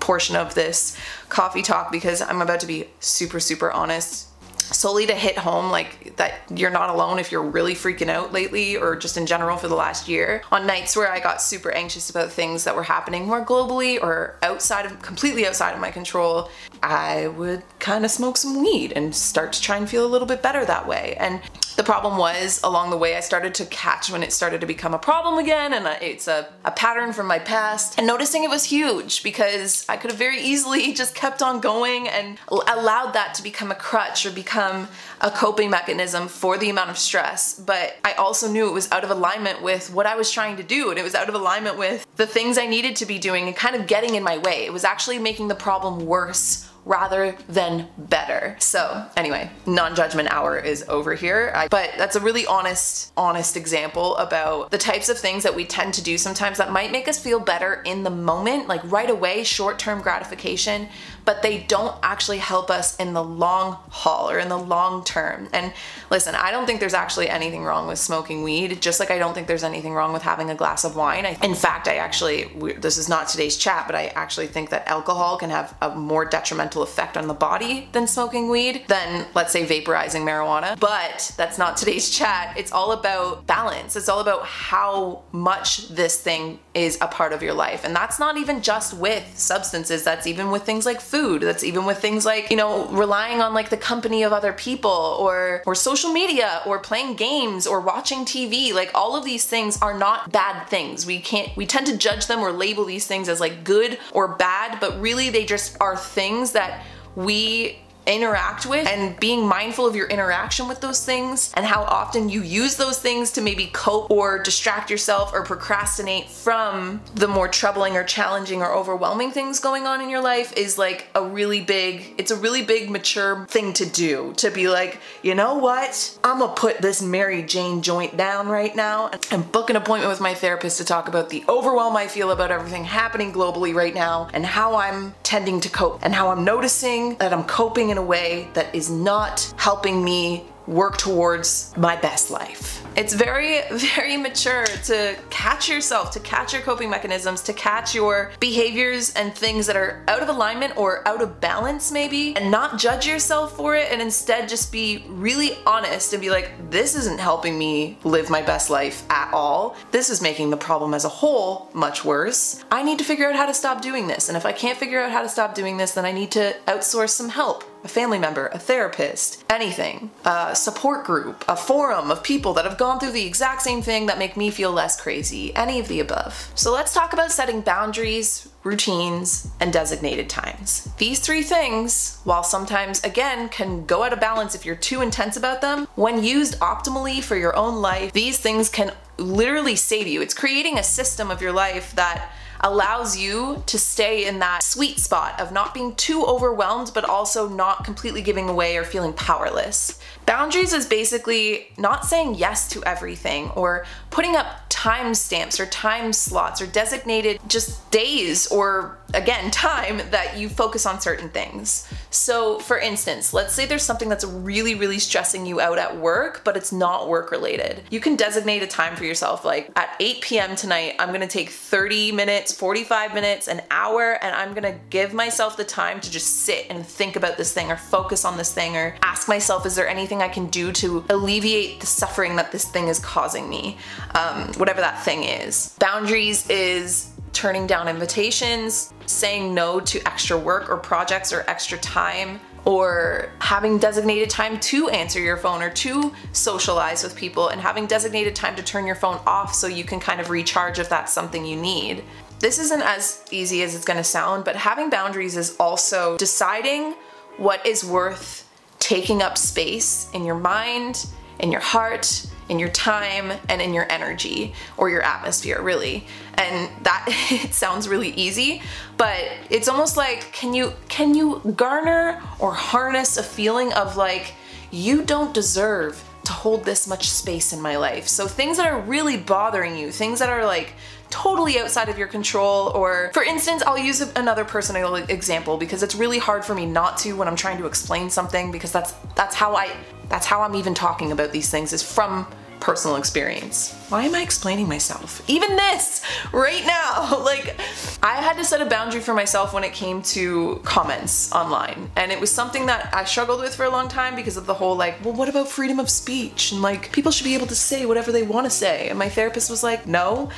portion 0.00 0.36
of 0.36 0.54
this 0.54 0.96
coffee 1.28 1.62
talk 1.62 1.90
because 1.90 2.20
I'm 2.20 2.42
about 2.42 2.60
to 2.60 2.66
be 2.66 2.88
super, 3.00 3.40
super 3.40 3.70
honest 3.70 4.25
solely 4.74 5.06
to 5.06 5.14
hit 5.14 5.38
home 5.38 5.70
like 5.70 6.16
that 6.16 6.34
you're 6.54 6.70
not 6.70 6.90
alone 6.90 7.18
if 7.18 7.30
you're 7.30 7.42
really 7.42 7.74
freaking 7.74 8.08
out 8.08 8.32
lately 8.32 8.76
or 8.76 8.96
just 8.96 9.16
in 9.16 9.26
general 9.26 9.56
for 9.56 9.68
the 9.68 9.74
last 9.74 10.08
year. 10.08 10.42
On 10.52 10.66
nights 10.66 10.96
where 10.96 11.10
i 11.10 11.20
got 11.20 11.42
super 11.42 11.70
anxious 11.70 12.10
about 12.10 12.30
things 12.30 12.64
that 12.64 12.74
were 12.74 12.82
happening 12.82 13.26
more 13.26 13.44
globally 13.44 14.00
or 14.00 14.36
outside 14.42 14.86
of 14.86 15.00
completely 15.02 15.46
outside 15.46 15.72
of 15.72 15.80
my 15.80 15.90
control 15.90 16.50
i 16.82 17.26
would 17.28 17.62
kind 17.78 18.04
of 18.04 18.10
smoke 18.10 18.36
some 18.36 18.60
weed 18.60 18.92
and 18.92 19.14
start 19.14 19.52
to 19.52 19.60
try 19.60 19.76
and 19.76 19.88
feel 19.88 20.04
a 20.04 20.08
little 20.08 20.26
bit 20.26 20.42
better 20.42 20.64
that 20.64 20.86
way. 20.86 21.16
And 21.18 21.40
the 21.76 21.84
problem 21.84 22.16
was 22.16 22.58
along 22.64 22.90
the 22.90 22.96
way 22.96 23.16
I 23.16 23.20
started 23.20 23.54
to 23.56 23.66
catch 23.66 24.10
when 24.10 24.22
it 24.22 24.32
started 24.32 24.62
to 24.62 24.66
become 24.66 24.94
a 24.94 24.98
problem 24.98 25.38
again 25.38 25.74
and 25.74 25.86
uh, 25.86 25.96
it's 26.00 26.26
a, 26.26 26.48
a 26.64 26.70
pattern 26.70 27.12
from 27.12 27.26
my 27.26 27.38
past 27.38 27.98
and 27.98 28.06
noticing 28.06 28.44
it 28.44 28.50
was 28.50 28.64
huge 28.64 29.22
because 29.22 29.84
I 29.88 29.98
could 29.98 30.10
have 30.10 30.18
very 30.18 30.40
easily 30.40 30.92
just 31.02 31.14
kept 31.14 31.42
on 31.42 31.60
going 31.60 32.08
and 32.08 32.38
allowed 32.48 33.12
that 33.12 33.34
to 33.34 33.42
become 33.42 33.70
a 33.70 33.74
crutch 33.74 34.24
or 34.24 34.30
become 34.30 34.88
a 35.20 35.30
coping 35.30 35.70
mechanism 35.70 36.28
for 36.28 36.56
the 36.56 36.70
amount 36.70 36.90
of 36.90 36.98
stress 36.98 37.58
but 37.58 37.96
I 38.04 38.14
also 38.14 38.48
knew 38.48 38.68
it 38.68 38.72
was 38.72 38.90
out 38.90 39.04
of 39.04 39.10
alignment 39.10 39.60
with 39.62 39.92
what 39.92 40.06
I 40.06 40.16
was 40.16 40.30
trying 40.30 40.56
to 40.56 40.62
do 40.62 40.90
and 40.90 40.98
it 40.98 41.02
was 41.02 41.14
out 41.14 41.28
of 41.28 41.34
alignment 41.34 41.76
with 41.76 42.06
the 42.16 42.26
things 42.26 42.56
I 42.56 42.66
needed 42.66 42.96
to 42.96 43.06
be 43.06 43.18
doing 43.18 43.46
and 43.46 43.54
kind 43.54 43.76
of 43.76 43.86
getting 43.86 44.14
in 44.14 44.22
my 44.22 44.38
way. 44.38 44.64
It 44.64 44.72
was 44.72 44.84
actually 44.84 45.18
making 45.18 45.48
the 45.48 45.54
problem 45.54 46.06
worse 46.06 46.65
rather 46.86 47.36
than 47.48 47.88
better. 47.98 48.56
So, 48.60 49.04
anyway, 49.16 49.50
non 49.66 49.96
judgment 49.96 50.32
hour 50.32 50.56
is 50.56 50.84
over 50.88 51.14
here. 51.14 51.52
I, 51.54 51.66
but 51.66 51.90
that's 51.98 52.14
a 52.14 52.20
really 52.20 52.46
honest, 52.46 53.12
honest 53.16 53.56
example 53.56 54.16
about 54.16 54.70
the 54.70 54.78
types 54.78 55.08
of 55.08 55.18
things 55.18 55.42
that 55.42 55.54
we 55.54 55.66
tend 55.66 55.94
to 55.94 56.02
do 56.02 56.16
sometimes 56.16 56.58
that 56.58 56.70
might 56.70 56.92
make 56.92 57.08
us 57.08 57.18
feel 57.18 57.40
better 57.40 57.82
in 57.84 58.04
the 58.04 58.10
moment, 58.10 58.68
like 58.68 58.80
right 58.84 59.10
away, 59.10 59.42
short 59.42 59.80
term 59.80 60.00
gratification, 60.00 60.88
but 61.26 61.42
they 61.42 61.58
don't 61.58 61.94
actually 62.02 62.38
help 62.38 62.70
us 62.70 62.96
in 62.96 63.12
the 63.12 63.22
long 63.22 63.76
haul 63.90 64.30
or 64.30 64.38
in 64.38 64.48
the 64.48 64.56
long 64.56 65.04
term. 65.04 65.48
And 65.52 65.74
listen, 66.10 66.34
I 66.34 66.52
don't 66.52 66.66
think 66.66 66.80
there's 66.80 66.94
actually 66.94 67.28
anything 67.28 67.64
wrong 67.64 67.88
with 67.88 67.98
smoking 67.98 68.42
weed, 68.44 68.80
just 68.80 69.00
like 69.00 69.10
I 69.10 69.18
don't 69.18 69.34
think 69.34 69.48
there's 69.48 69.64
anything 69.64 69.92
wrong 69.92 70.12
with 70.12 70.22
having 70.22 70.48
a 70.50 70.54
glass 70.54 70.84
of 70.84 70.96
wine. 70.96 71.26
I, 71.26 71.36
in 71.42 71.54
fact, 71.54 71.88
I 71.88 71.96
actually, 71.96 72.44
this 72.78 72.96
is 72.96 73.08
not 73.08 73.28
today's 73.28 73.56
chat, 73.56 73.86
but 73.86 73.96
I 73.96 74.06
actually 74.14 74.46
think 74.46 74.70
that 74.70 74.86
alcohol 74.86 75.36
can 75.36 75.50
have 75.50 75.74
a 75.82 75.94
more 75.94 76.24
detrimental 76.24 76.82
effect 76.82 77.16
on 77.16 77.26
the 77.26 77.34
body 77.34 77.88
than 77.92 78.06
smoking 78.06 78.48
weed 78.48 78.84
than, 78.86 79.26
let's 79.34 79.52
say, 79.52 79.66
vaporizing 79.66 80.22
marijuana. 80.22 80.78
But 80.78 81.32
that's 81.36 81.58
not 81.58 81.76
today's 81.76 82.08
chat. 82.08 82.56
It's 82.56 82.70
all 82.70 82.92
about 82.92 83.46
balance. 83.48 83.96
It's 83.96 84.08
all 84.08 84.20
about 84.20 84.44
how 84.44 85.24
much 85.32 85.88
this 85.88 86.20
thing 86.20 86.60
is 86.72 86.98
a 87.00 87.08
part 87.08 87.32
of 87.32 87.42
your 87.42 87.54
life. 87.54 87.84
And 87.84 87.96
that's 87.96 88.20
not 88.20 88.36
even 88.36 88.62
just 88.62 88.94
with 88.94 89.36
substances, 89.36 90.04
that's 90.04 90.28
even 90.28 90.52
with 90.52 90.62
things 90.62 90.86
like 90.86 91.00
food. 91.00 91.15
That's 91.38 91.64
even 91.64 91.84
with 91.84 91.98
things 91.98 92.24
like, 92.24 92.50
you 92.50 92.56
know, 92.56 92.86
relying 92.88 93.40
on 93.40 93.54
like 93.54 93.70
the 93.70 93.76
company 93.76 94.22
of 94.22 94.32
other 94.32 94.52
people 94.52 94.90
or 94.90 95.62
or 95.66 95.74
social 95.74 96.12
media 96.12 96.62
or 96.66 96.78
playing 96.78 97.16
games 97.16 97.66
or 97.66 97.80
watching 97.80 98.24
TV. 98.24 98.72
Like 98.72 98.90
all 98.94 99.16
of 99.16 99.24
these 99.24 99.44
things 99.44 99.80
are 99.82 99.96
not 99.96 100.32
bad 100.32 100.68
things. 100.68 101.06
We 101.06 101.20
can't 101.20 101.56
we 101.56 101.66
tend 101.66 101.86
to 101.86 101.96
judge 101.96 102.26
them 102.26 102.40
or 102.40 102.52
label 102.52 102.84
these 102.84 103.06
things 103.06 103.28
as 103.28 103.40
like 103.40 103.64
good 103.64 103.98
or 104.12 104.28
bad, 104.28 104.78
but 104.80 105.00
really 105.00 105.30
they 105.30 105.44
just 105.44 105.76
are 105.80 105.96
things 105.96 106.52
that 106.52 106.84
we 107.14 107.78
interact 108.06 108.66
with 108.66 108.86
and 108.86 109.18
being 109.18 109.46
mindful 109.46 109.86
of 109.86 109.96
your 109.96 110.06
interaction 110.08 110.68
with 110.68 110.80
those 110.80 111.04
things 111.04 111.52
and 111.54 111.66
how 111.66 111.82
often 111.82 112.28
you 112.28 112.42
use 112.42 112.76
those 112.76 112.98
things 112.98 113.32
to 113.32 113.40
maybe 113.40 113.66
cope 113.72 114.10
or 114.10 114.38
distract 114.38 114.90
yourself 114.90 115.32
or 115.32 115.42
procrastinate 115.42 116.28
from 116.28 117.00
the 117.14 117.28
more 117.28 117.48
troubling 117.48 117.96
or 117.96 118.04
challenging 118.04 118.62
or 118.62 118.72
overwhelming 118.72 119.30
things 119.30 119.58
going 119.60 119.86
on 119.86 120.00
in 120.00 120.08
your 120.08 120.22
life 120.22 120.52
is 120.56 120.78
like 120.78 121.08
a 121.14 121.24
really 121.24 121.60
big, 121.60 122.14
it's 122.18 122.30
a 122.30 122.36
really 122.36 122.62
big 122.62 122.90
mature 122.90 123.46
thing 123.46 123.72
to 123.72 123.86
do. 123.86 124.32
To 124.36 124.50
be 124.50 124.68
like, 124.68 125.00
you 125.22 125.34
know 125.34 125.54
what? 125.54 126.18
I'm 126.22 126.38
gonna 126.38 126.54
put 126.54 126.78
this 126.78 127.02
Mary 127.02 127.42
Jane 127.42 127.82
joint 127.82 128.16
down 128.16 128.48
right 128.48 128.74
now 128.74 129.10
and 129.30 129.50
book 129.50 129.70
an 129.70 129.76
appointment 129.76 130.10
with 130.10 130.20
my 130.20 130.34
therapist 130.34 130.78
to 130.78 130.84
talk 130.84 131.08
about 131.08 131.30
the 131.30 131.44
overwhelm 131.48 131.96
I 131.96 132.06
feel 132.06 132.30
about 132.30 132.50
everything 132.50 132.84
happening 132.84 133.32
globally 133.32 133.74
right 133.74 133.94
now 133.94 134.28
and 134.32 134.46
how 134.46 134.76
I'm 134.76 135.14
tending 135.22 135.60
to 135.62 135.68
cope 135.68 136.00
and 136.02 136.14
how 136.14 136.30
I'm 136.30 136.44
noticing 136.44 137.16
that 137.16 137.32
I'm 137.32 137.44
coping 137.44 137.90
in 137.96 138.02
a 138.02 138.06
way 138.06 138.46
that 138.52 138.74
is 138.74 138.90
not 138.90 139.54
helping 139.56 140.04
me 140.04 140.44
work 140.66 140.98
towards 140.98 141.72
my 141.76 141.96
best 141.96 142.30
life. 142.30 142.82
It's 142.96 143.12
very, 143.12 143.60
very 143.70 144.16
mature 144.16 144.66
to 144.66 145.16
catch 145.30 145.68
yourself, 145.68 146.10
to 146.12 146.20
catch 146.20 146.52
your 146.52 146.62
coping 146.62 146.90
mechanisms, 146.90 147.42
to 147.42 147.52
catch 147.52 147.94
your 147.94 148.32
behaviors 148.40 149.14
and 149.14 149.34
things 149.34 149.66
that 149.66 149.76
are 149.76 150.04
out 150.08 150.22
of 150.22 150.28
alignment 150.28 150.76
or 150.76 151.06
out 151.06 151.22
of 151.22 151.40
balance, 151.40 151.92
maybe, 151.92 152.34
and 152.36 152.50
not 152.50 152.78
judge 152.78 153.06
yourself 153.06 153.56
for 153.56 153.76
it, 153.76 153.92
and 153.92 154.00
instead 154.00 154.48
just 154.48 154.72
be 154.72 155.04
really 155.08 155.58
honest 155.66 156.12
and 156.12 156.22
be 156.22 156.30
like, 156.30 156.50
this 156.70 156.96
isn't 156.96 157.20
helping 157.20 157.58
me 157.58 157.98
live 158.04 158.30
my 158.30 158.42
best 158.42 158.70
life 158.70 159.04
at 159.10 159.32
all. 159.32 159.76
This 159.90 160.10
is 160.10 160.20
making 160.20 160.50
the 160.50 160.56
problem 160.56 160.94
as 160.94 161.04
a 161.04 161.08
whole 161.08 161.70
much 161.74 162.04
worse. 162.04 162.64
I 162.72 162.82
need 162.82 162.98
to 162.98 163.04
figure 163.04 163.28
out 163.28 163.36
how 163.36 163.46
to 163.46 163.54
stop 163.54 163.82
doing 163.82 164.06
this, 164.06 164.28
and 164.28 164.36
if 164.36 164.46
I 164.46 164.52
can't 164.52 164.78
figure 164.78 165.00
out 165.00 165.12
how 165.12 165.22
to 165.22 165.28
stop 165.28 165.54
doing 165.54 165.76
this, 165.76 165.92
then 165.92 166.04
I 166.04 166.12
need 166.12 166.32
to 166.32 166.56
outsource 166.66 167.10
some 167.10 167.28
help 167.28 167.62
a 167.86 167.88
family 167.88 168.18
member, 168.18 168.48
a 168.48 168.58
therapist, 168.58 169.44
anything, 169.48 170.10
a 170.24 170.56
support 170.56 171.06
group, 171.06 171.44
a 171.46 171.54
forum 171.54 172.10
of 172.10 172.20
people 172.24 172.52
that 172.52 172.64
have 172.64 172.76
gone 172.76 172.98
through 172.98 173.12
the 173.12 173.24
exact 173.24 173.62
same 173.62 173.80
thing 173.80 174.06
that 174.06 174.18
make 174.18 174.36
me 174.36 174.50
feel 174.50 174.72
less 174.72 175.00
crazy, 175.00 175.54
any 175.54 175.78
of 175.78 175.86
the 175.86 176.00
above. 176.00 176.50
So 176.56 176.72
let's 176.72 176.92
talk 176.92 177.12
about 177.12 177.30
setting 177.30 177.60
boundaries, 177.60 178.48
routines, 178.64 179.48
and 179.60 179.72
designated 179.72 180.28
times. 180.28 180.88
These 180.98 181.20
three 181.20 181.44
things, 181.44 182.18
while 182.24 182.42
sometimes 182.42 183.02
again 183.04 183.48
can 183.50 183.86
go 183.86 184.02
out 184.02 184.12
of 184.12 184.18
balance 184.18 184.56
if 184.56 184.66
you're 184.66 184.74
too 184.74 185.00
intense 185.00 185.36
about 185.36 185.60
them, 185.60 185.86
when 185.94 186.24
used 186.24 186.58
optimally 186.58 187.22
for 187.22 187.36
your 187.36 187.54
own 187.54 187.76
life, 187.80 188.12
these 188.12 188.38
things 188.38 188.68
can 188.68 188.90
literally 189.16 189.76
save 189.76 190.08
you. 190.08 190.20
It's 190.22 190.34
creating 190.34 190.76
a 190.76 190.82
system 190.82 191.30
of 191.30 191.40
your 191.40 191.52
life 191.52 191.94
that 191.94 192.32
allows 192.60 193.16
you 193.16 193.62
to 193.66 193.78
stay 193.78 194.26
in 194.26 194.38
that 194.40 194.62
sweet 194.62 194.98
spot 194.98 195.40
of 195.40 195.52
not 195.52 195.74
being 195.74 195.94
too 195.94 196.24
overwhelmed, 196.24 196.92
but 196.94 197.04
also 197.04 197.48
not 197.48 197.84
completely 197.84 198.22
giving 198.22 198.48
away 198.48 198.76
or 198.76 198.84
feeling 198.84 199.12
powerless. 199.12 199.98
Boundaries 200.26 200.72
is 200.72 200.86
basically 200.86 201.68
not 201.78 202.04
saying 202.04 202.34
yes 202.34 202.68
to 202.70 202.82
everything 202.84 203.50
or 203.50 203.86
putting 204.16 204.34
up 204.34 204.66
timestamps 204.70 205.60
or 205.60 205.66
time 205.66 206.10
slots 206.10 206.62
or 206.62 206.66
designated 206.66 207.38
just 207.48 207.90
days 207.90 208.46
or 208.46 208.96
again 209.14 209.50
time 209.50 209.98
that 210.10 210.36
you 210.36 210.48
focus 210.48 210.86
on 210.86 211.00
certain 211.00 211.28
things. 211.28 211.86
So, 212.10 212.58
for 212.58 212.78
instance, 212.78 213.34
let's 213.34 213.54
say 213.54 213.66
there's 213.66 213.82
something 213.82 214.08
that's 214.08 214.24
really, 214.24 214.74
really 214.74 214.98
stressing 214.98 215.44
you 215.44 215.60
out 215.60 215.78
at 215.78 215.98
work, 215.98 216.42
but 216.44 216.56
it's 216.56 216.72
not 216.72 217.08
work 217.08 217.30
related. 217.30 217.82
You 217.90 218.00
can 218.00 218.16
designate 218.16 218.62
a 218.62 218.66
time 218.66 218.96
for 218.96 219.04
yourself, 219.04 219.44
like 219.44 219.70
at 219.76 219.94
8 220.00 220.20
p.m. 220.22 220.56
tonight, 220.56 220.94
I'm 220.98 221.12
gonna 221.12 221.26
take 221.26 221.50
30 221.50 222.12
minutes, 222.12 222.52
45 222.52 223.14
minutes, 223.14 223.48
an 223.48 223.62
hour, 223.70 224.18
and 224.22 224.34
I'm 224.34 224.54
gonna 224.54 224.78
give 224.90 225.12
myself 225.12 225.56
the 225.56 225.64
time 225.64 226.00
to 226.00 226.10
just 226.10 226.40
sit 226.40 226.66
and 226.70 226.86
think 226.86 227.16
about 227.16 227.36
this 227.36 227.52
thing 227.52 227.70
or 227.70 227.76
focus 227.76 228.24
on 228.24 228.36
this 228.38 228.52
thing 228.52 228.76
or 228.76 228.96
ask 229.02 229.28
myself, 229.28 229.66
is 229.66 229.74
there 229.74 229.88
anything 229.88 230.22
I 230.22 230.28
can 230.28 230.46
do 230.46 230.72
to 230.72 231.04
alleviate 231.10 231.80
the 231.80 231.86
suffering 231.86 232.36
that 232.36 232.52
this 232.52 232.64
thing 232.64 232.88
is 232.88 232.98
causing 232.98 233.48
me, 233.48 233.78
um, 234.14 234.52
whatever 234.54 234.80
that 234.80 235.02
thing 235.02 235.24
is. 235.24 235.74
Boundaries 235.78 236.48
is 236.48 237.12
turning 237.32 237.66
down 237.66 237.86
invitations, 237.88 238.92
saying 239.04 239.54
no 239.54 239.78
to 239.80 240.00
extra 240.08 240.38
work 240.38 240.70
or 240.70 240.76
projects 240.76 241.32
or 241.32 241.44
extra 241.48 241.76
time, 241.78 242.40
or 242.64 243.30
having 243.40 243.78
designated 243.78 244.28
time 244.30 244.58
to 244.58 244.88
answer 244.88 245.20
your 245.20 245.36
phone 245.36 245.62
or 245.62 245.70
to 245.70 246.12
socialize 246.32 247.04
with 247.04 247.14
people, 247.14 247.48
and 247.48 247.60
having 247.60 247.86
designated 247.86 248.34
time 248.34 248.56
to 248.56 248.62
turn 248.62 248.86
your 248.86 248.96
phone 248.96 249.20
off 249.26 249.54
so 249.54 249.66
you 249.66 249.84
can 249.84 250.00
kind 250.00 250.20
of 250.20 250.30
recharge 250.30 250.78
if 250.78 250.88
that's 250.88 251.12
something 251.12 251.44
you 251.44 251.56
need. 251.56 252.02
This 252.38 252.58
isn't 252.58 252.82
as 252.82 253.24
easy 253.30 253.62
as 253.62 253.74
it's 253.74 253.84
gonna 253.84 254.04
sound, 254.04 254.44
but 254.44 254.56
having 254.56 254.90
boundaries 254.90 255.36
is 255.36 255.56
also 255.58 256.16
deciding 256.16 256.94
what 257.36 257.64
is 257.66 257.84
worth 257.84 258.48
taking 258.78 259.22
up 259.22 259.38
space 259.38 260.08
in 260.12 260.24
your 260.24 260.34
mind, 260.34 261.06
in 261.38 261.52
your 261.52 261.60
heart, 261.60 262.26
in 262.48 262.58
your 262.58 262.68
time, 262.68 263.32
and 263.48 263.60
in 263.60 263.74
your 263.74 263.90
energy 263.90 264.54
or 264.76 264.88
your 264.88 265.02
atmosphere, 265.02 265.60
really. 265.60 266.06
And 266.34 266.70
that 266.84 267.04
it 267.30 267.54
sounds 267.54 267.88
really 267.88 268.10
easy, 268.10 268.62
but 268.96 269.24
it's 269.50 269.68
almost 269.68 269.96
like 269.96 270.32
can 270.32 270.54
you 270.54 270.72
can 270.88 271.14
you 271.14 271.40
garner 271.56 272.22
or 272.38 272.52
harness 272.52 273.16
a 273.16 273.22
feeling 273.22 273.72
of 273.72 273.96
like 273.96 274.34
you 274.70 275.02
don't 275.02 275.32
deserve 275.32 276.02
to 276.24 276.32
hold 276.32 276.64
this 276.64 276.88
much 276.88 277.08
space 277.08 277.52
in 277.52 277.60
my 277.60 277.76
life. 277.76 278.08
So 278.08 278.26
things 278.26 278.56
that 278.56 278.66
are 278.66 278.80
really 278.80 279.16
bothering 279.16 279.76
you, 279.76 279.92
things 279.92 280.18
that 280.18 280.28
are 280.28 280.44
like 280.44 280.74
totally 281.10 281.58
outside 281.58 281.88
of 281.88 281.98
your 281.98 282.08
control 282.08 282.68
or 282.74 283.10
for 283.14 283.22
instance 283.22 283.62
I'll 283.62 283.78
use 283.78 284.00
another 284.16 284.44
personal 284.44 284.96
example 284.96 285.56
because 285.56 285.82
it's 285.82 285.94
really 285.94 286.18
hard 286.18 286.44
for 286.44 286.54
me 286.54 286.66
not 286.66 286.98
to 286.98 287.16
when 287.16 287.28
I'm 287.28 287.36
trying 287.36 287.58
to 287.58 287.66
explain 287.66 288.10
something 288.10 288.50
because 288.50 288.72
that's 288.72 288.92
that's 289.14 289.34
how 289.34 289.54
I 289.54 289.70
that's 290.08 290.26
how 290.26 290.42
I'm 290.42 290.54
even 290.54 290.74
talking 290.74 291.12
about 291.12 291.32
these 291.32 291.50
things 291.50 291.72
is 291.72 291.82
from 291.82 292.26
personal 292.60 292.96
experience. 292.96 293.74
Why 293.90 294.04
am 294.04 294.14
I 294.14 294.22
explaining 294.22 294.68
myself? 294.68 295.22
Even 295.28 295.54
this 295.56 296.02
right 296.32 296.64
now. 296.66 297.22
Like, 297.26 297.56
I 298.02 298.16
had 298.16 298.36
to 298.36 298.44
set 298.44 298.60
a 298.60 298.66
boundary 298.66 299.00
for 299.00 299.12
myself 299.12 299.52
when 299.52 299.64
it 299.64 299.72
came 299.72 300.00
to 300.02 300.60
comments 300.64 301.32
online. 301.32 301.90
And 301.96 302.12
it 302.12 302.20
was 302.20 302.30
something 302.30 302.66
that 302.66 302.94
I 302.94 303.04
struggled 303.04 303.40
with 303.40 303.54
for 303.54 303.64
a 303.64 303.70
long 303.70 303.88
time 303.88 304.14
because 304.14 304.36
of 304.36 304.46
the 304.46 304.54
whole, 304.54 304.76
like, 304.76 305.04
well, 305.04 305.12
what 305.12 305.28
about 305.28 305.48
freedom 305.48 305.80
of 305.80 305.90
speech? 305.90 306.52
And 306.52 306.62
like, 306.62 306.92
people 306.92 307.10
should 307.10 307.24
be 307.24 307.34
able 307.34 307.48
to 307.48 307.56
say 307.56 307.84
whatever 307.84 308.12
they 308.12 308.22
want 308.22 308.46
to 308.46 308.50
say. 308.50 308.88
And 308.88 308.98
my 308.98 309.08
therapist 309.08 309.50
was 309.50 309.64
like, 309.64 309.88
no, 309.88 310.30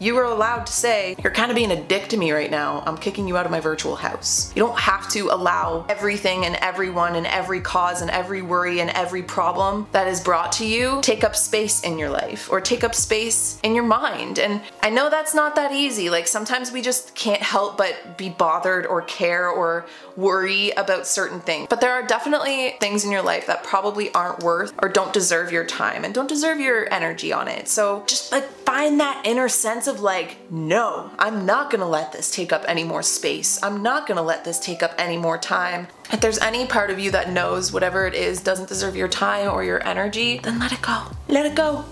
you 0.00 0.16
are 0.16 0.24
allowed 0.24 0.66
to 0.66 0.72
say, 0.72 1.16
You're 1.22 1.32
kind 1.32 1.50
of 1.50 1.56
being 1.56 1.70
a 1.70 1.82
dick 1.82 2.08
to 2.08 2.16
me 2.16 2.32
right 2.32 2.50
now. 2.50 2.82
I'm 2.86 2.96
kicking 2.96 3.26
you 3.26 3.36
out 3.36 3.46
of 3.46 3.50
my 3.50 3.60
virtual 3.60 3.96
house. 3.96 4.52
You 4.54 4.62
don't 4.62 4.78
have 4.78 5.08
to 5.10 5.30
allow 5.30 5.84
everything 5.88 6.44
and 6.44 6.56
everyone 6.56 7.16
and 7.16 7.26
every 7.26 7.60
cause 7.60 8.00
and 8.00 8.10
every 8.10 8.42
worry 8.42 8.80
and 8.80 8.90
every 8.90 9.22
problem 9.22 9.88
that 9.92 10.06
is 10.06 10.20
brought 10.20 10.52
to 10.52 10.66
you 10.66 11.00
take 11.02 11.24
up 11.24 11.34
space 11.34 11.82
in 11.82 11.98
your 11.98 12.10
life 12.10 12.50
or 12.50 12.60
take 12.60 12.84
up 12.84 12.94
space 12.94 13.58
in 13.62 13.74
your 13.74 13.84
mind. 13.84 14.38
And 14.38 14.60
I 14.82 14.90
know 14.90 15.10
that's 15.10 15.34
not 15.34 15.56
that 15.56 15.72
easy. 15.72 16.10
Like 16.10 16.26
sometimes 16.26 16.70
we 16.70 16.82
just 16.82 17.14
can't 17.14 17.42
help 17.42 17.76
but 17.76 18.16
be 18.16 18.28
bothered 18.28 18.86
or 18.86 19.02
care 19.02 19.48
or 19.48 19.86
worry 20.16 20.70
about 20.72 21.06
certain 21.06 21.40
things. 21.40 21.66
But 21.68 21.80
there 21.80 21.92
are 21.92 22.06
definitely 22.06 22.76
things 22.80 23.04
in 23.04 23.10
your 23.10 23.22
life 23.22 23.46
that 23.46 23.64
probably 23.64 24.12
aren't 24.12 24.42
worth 24.42 24.72
or 24.80 24.88
don't 24.88 25.12
deserve 25.12 25.52
your 25.52 25.64
time 25.64 26.04
and 26.04 26.14
don't 26.14 26.28
deserve 26.28 26.60
your 26.60 26.92
energy 26.92 27.32
on 27.32 27.48
it. 27.48 27.68
So 27.68 28.04
just 28.06 28.30
like 28.32 28.44
find 28.44 29.00
that 29.00 29.22
inner 29.24 29.48
sense 29.48 29.87
of 29.88 30.00
like, 30.00 30.50
no, 30.50 31.10
I'm 31.18 31.44
not 31.44 31.70
gonna 31.70 31.88
let 31.88 32.12
this 32.12 32.30
take 32.30 32.52
up 32.52 32.64
any 32.68 32.84
more 32.84 33.02
space. 33.02 33.60
I'm 33.62 33.82
not 33.82 34.06
gonna 34.06 34.22
let 34.22 34.44
this 34.44 34.60
take 34.60 34.82
up 34.82 34.94
any 34.98 35.16
more 35.16 35.38
time. 35.38 35.88
If 36.12 36.20
there's 36.20 36.38
any 36.38 36.66
part 36.66 36.90
of 36.90 36.98
you 36.98 37.10
that 37.10 37.30
knows 37.30 37.72
whatever 37.72 38.06
it 38.06 38.14
is 38.14 38.40
doesn't 38.40 38.68
deserve 38.68 38.94
your 38.94 39.08
time 39.08 39.52
or 39.52 39.64
your 39.64 39.84
energy, 39.86 40.38
then 40.38 40.60
let 40.60 40.72
it 40.72 40.82
go. 40.82 41.06
Let 41.28 41.46
it 41.46 41.56
go 41.56 41.84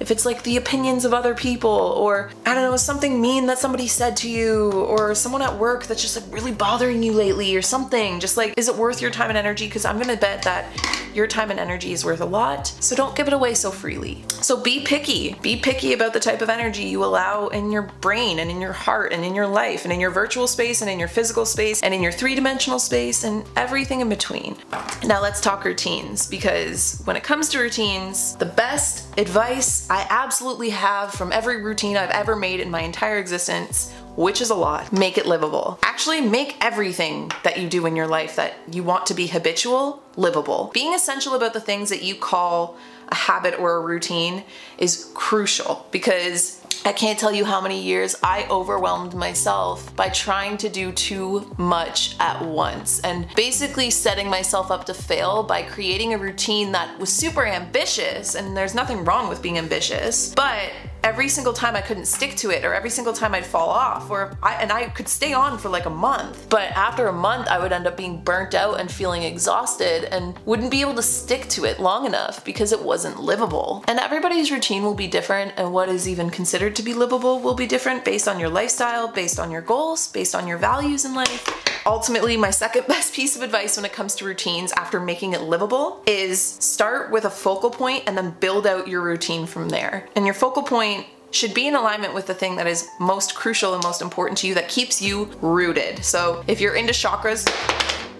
if 0.00 0.10
it's 0.10 0.26
like 0.26 0.42
the 0.42 0.56
opinions 0.56 1.04
of 1.04 1.14
other 1.14 1.34
people, 1.34 1.70
or 1.70 2.30
I 2.46 2.54
don't 2.54 2.70
know, 2.70 2.76
something 2.76 3.20
mean 3.20 3.46
that 3.46 3.58
somebody 3.58 3.86
said 3.86 4.16
to 4.18 4.28
you, 4.28 4.72
or 4.72 5.14
someone 5.14 5.42
at 5.42 5.58
work 5.58 5.86
that's 5.86 6.02
just 6.02 6.16
like 6.16 6.34
really 6.34 6.52
bothering 6.52 7.02
you 7.02 7.12
lately, 7.12 7.54
or 7.56 7.62
something. 7.62 8.20
Just 8.20 8.36
like, 8.36 8.54
is 8.56 8.68
it 8.68 8.74
worth 8.74 9.00
your 9.00 9.10
time 9.10 9.30
and 9.30 9.38
energy? 9.38 9.66
Because 9.66 9.84
I'm 9.84 9.98
gonna 9.98 10.16
bet 10.16 10.42
that 10.42 10.66
your 11.14 11.26
time 11.28 11.50
and 11.50 11.60
energy 11.60 11.92
is 11.92 12.04
worth 12.04 12.20
a 12.20 12.24
lot, 12.24 12.66
so 12.66 12.96
don't 12.96 13.14
give 13.14 13.28
it 13.28 13.32
away 13.32 13.54
so 13.54 13.70
freely. 13.70 14.24
So 14.40 14.60
be 14.60 14.84
picky. 14.84 15.36
Be 15.40 15.56
picky 15.56 15.92
about 15.92 16.12
the 16.12 16.20
type 16.20 16.42
of 16.42 16.50
energy 16.50 16.84
you 16.84 17.04
allow 17.04 17.48
in 17.48 17.70
your 17.70 17.82
brain 17.82 18.40
and 18.40 18.50
in 18.50 18.60
your 18.60 18.72
heart 18.72 19.12
and 19.12 19.24
in 19.24 19.34
your 19.34 19.46
life 19.46 19.84
and 19.84 19.92
in 19.92 20.00
your 20.00 20.10
virtual 20.10 20.46
space 20.46 20.82
and 20.82 20.90
in 20.90 20.98
your 20.98 21.08
physical 21.08 21.46
space 21.46 21.82
and 21.82 21.94
in 21.94 22.02
your 22.02 22.12
three 22.12 22.34
dimensional 22.34 22.78
space 22.78 23.24
and 23.24 23.44
everything 23.56 24.00
in 24.00 24.08
between. 24.08 24.56
Now 25.04 25.22
let's 25.22 25.40
talk 25.40 25.64
routines 25.64 26.26
because 26.26 27.00
when 27.04 27.16
it 27.16 27.22
comes 27.22 27.48
to 27.50 27.58
routines, 27.58 28.36
the 28.36 28.46
best 28.46 29.18
advice 29.18 29.83
I 29.90 30.06
absolutely 30.08 30.70
have 30.70 31.12
from 31.12 31.32
every 31.32 31.62
routine 31.62 31.96
I've 31.96 32.10
ever 32.10 32.36
made 32.36 32.60
in 32.60 32.70
my 32.70 32.82
entire 32.82 33.18
existence 33.18 33.92
which 34.16 34.40
is 34.40 34.50
a 34.50 34.54
lot, 34.54 34.92
make 34.92 35.18
it 35.18 35.26
livable. 35.26 35.78
Actually, 35.82 36.20
make 36.20 36.56
everything 36.64 37.30
that 37.42 37.58
you 37.58 37.68
do 37.68 37.84
in 37.86 37.96
your 37.96 38.06
life 38.06 38.36
that 38.36 38.54
you 38.70 38.82
want 38.82 39.06
to 39.06 39.14
be 39.14 39.26
habitual 39.26 40.02
livable. 40.16 40.70
Being 40.72 40.94
essential 40.94 41.34
about 41.34 41.52
the 41.52 41.60
things 41.60 41.90
that 41.90 42.02
you 42.02 42.14
call 42.14 42.76
a 43.08 43.14
habit 43.14 43.58
or 43.58 43.76
a 43.76 43.80
routine 43.80 44.44
is 44.78 45.10
crucial 45.14 45.86
because 45.90 46.63
I 46.86 46.92
can't 46.92 47.18
tell 47.18 47.32
you 47.32 47.46
how 47.46 47.62
many 47.62 47.80
years 47.80 48.14
I 48.22 48.46
overwhelmed 48.50 49.14
myself 49.14 49.96
by 49.96 50.10
trying 50.10 50.58
to 50.58 50.68
do 50.68 50.92
too 50.92 51.50
much 51.56 52.14
at 52.20 52.44
once 52.44 53.00
and 53.00 53.26
basically 53.34 53.90
setting 53.90 54.28
myself 54.28 54.70
up 54.70 54.84
to 54.86 54.94
fail 54.94 55.42
by 55.42 55.62
creating 55.62 56.12
a 56.12 56.18
routine 56.18 56.72
that 56.72 56.98
was 56.98 57.10
super 57.10 57.46
ambitious. 57.46 58.34
And 58.34 58.54
there's 58.54 58.74
nothing 58.74 59.02
wrong 59.02 59.30
with 59.30 59.40
being 59.40 59.56
ambitious, 59.56 60.34
but 60.34 60.70
every 61.04 61.28
single 61.28 61.52
time 61.52 61.76
I 61.76 61.82
couldn't 61.82 62.06
stick 62.06 62.34
to 62.36 62.50
it 62.50 62.64
or 62.64 62.72
every 62.72 62.88
single 62.88 63.12
time 63.12 63.34
I'd 63.34 63.44
fall 63.44 63.68
off 63.68 64.10
or 64.10 64.36
I 64.42 64.54
and 64.54 64.72
I 64.72 64.88
could 64.88 65.06
stay 65.06 65.34
on 65.34 65.58
for 65.58 65.68
like 65.68 65.84
a 65.84 65.90
month. 65.90 66.48
But 66.48 66.70
after 66.70 67.06
a 67.06 67.12
month 67.12 67.46
I 67.48 67.58
would 67.58 67.72
end 67.72 67.86
up 67.86 67.96
being 67.96 68.22
burnt 68.22 68.54
out 68.54 68.80
and 68.80 68.90
feeling 68.90 69.22
exhausted 69.22 70.04
and 70.04 70.36
wouldn't 70.46 70.70
be 70.70 70.80
able 70.80 70.94
to 70.94 71.02
stick 71.02 71.46
to 71.50 71.66
it 71.66 71.78
long 71.78 72.06
enough 72.06 72.42
because 72.42 72.72
it 72.72 72.82
wasn't 72.82 73.20
livable. 73.20 73.84
And 73.86 74.00
everybody's 74.00 74.50
routine 74.50 74.82
will 74.82 74.94
be 74.94 75.06
different 75.06 75.52
and 75.58 75.74
what 75.74 75.90
is 75.90 76.08
even 76.08 76.30
considered 76.30 76.74
to 76.76 76.82
be 76.82 76.94
livable 76.94 77.38
will 77.38 77.54
be 77.54 77.66
different 77.66 78.04
based 78.04 78.26
on 78.26 78.40
your 78.40 78.48
lifestyle, 78.48 79.06
based 79.06 79.38
on 79.38 79.50
your 79.50 79.62
goals, 79.62 80.08
based 80.08 80.34
on 80.34 80.48
your 80.48 80.56
values 80.56 81.04
in 81.04 81.14
life. 81.14 81.73
Ultimately, 81.86 82.36
my 82.36 82.50
second 82.50 82.86
best 82.88 83.14
piece 83.14 83.36
of 83.36 83.42
advice 83.42 83.76
when 83.76 83.84
it 83.84 83.92
comes 83.92 84.14
to 84.16 84.24
routines 84.24 84.72
after 84.72 85.00
making 85.00 85.32
it 85.32 85.42
livable 85.42 86.02
is 86.06 86.40
start 86.40 87.10
with 87.10 87.24
a 87.24 87.30
focal 87.30 87.70
point 87.70 88.04
and 88.06 88.16
then 88.16 88.34
build 88.40 88.66
out 88.66 88.88
your 88.88 89.02
routine 89.02 89.46
from 89.46 89.68
there. 89.68 90.08
And 90.16 90.24
your 90.24 90.34
focal 90.34 90.62
point 90.62 91.06
should 91.30 91.52
be 91.52 91.66
in 91.66 91.74
alignment 91.74 92.14
with 92.14 92.26
the 92.26 92.34
thing 92.34 92.56
that 92.56 92.66
is 92.66 92.88
most 93.00 93.34
crucial 93.34 93.74
and 93.74 93.82
most 93.82 94.00
important 94.00 94.38
to 94.38 94.46
you 94.46 94.54
that 94.54 94.68
keeps 94.68 95.02
you 95.02 95.28
rooted. 95.40 96.04
So 96.04 96.44
if 96.46 96.60
you're 96.60 96.76
into 96.76 96.92
chakras, 96.92 97.44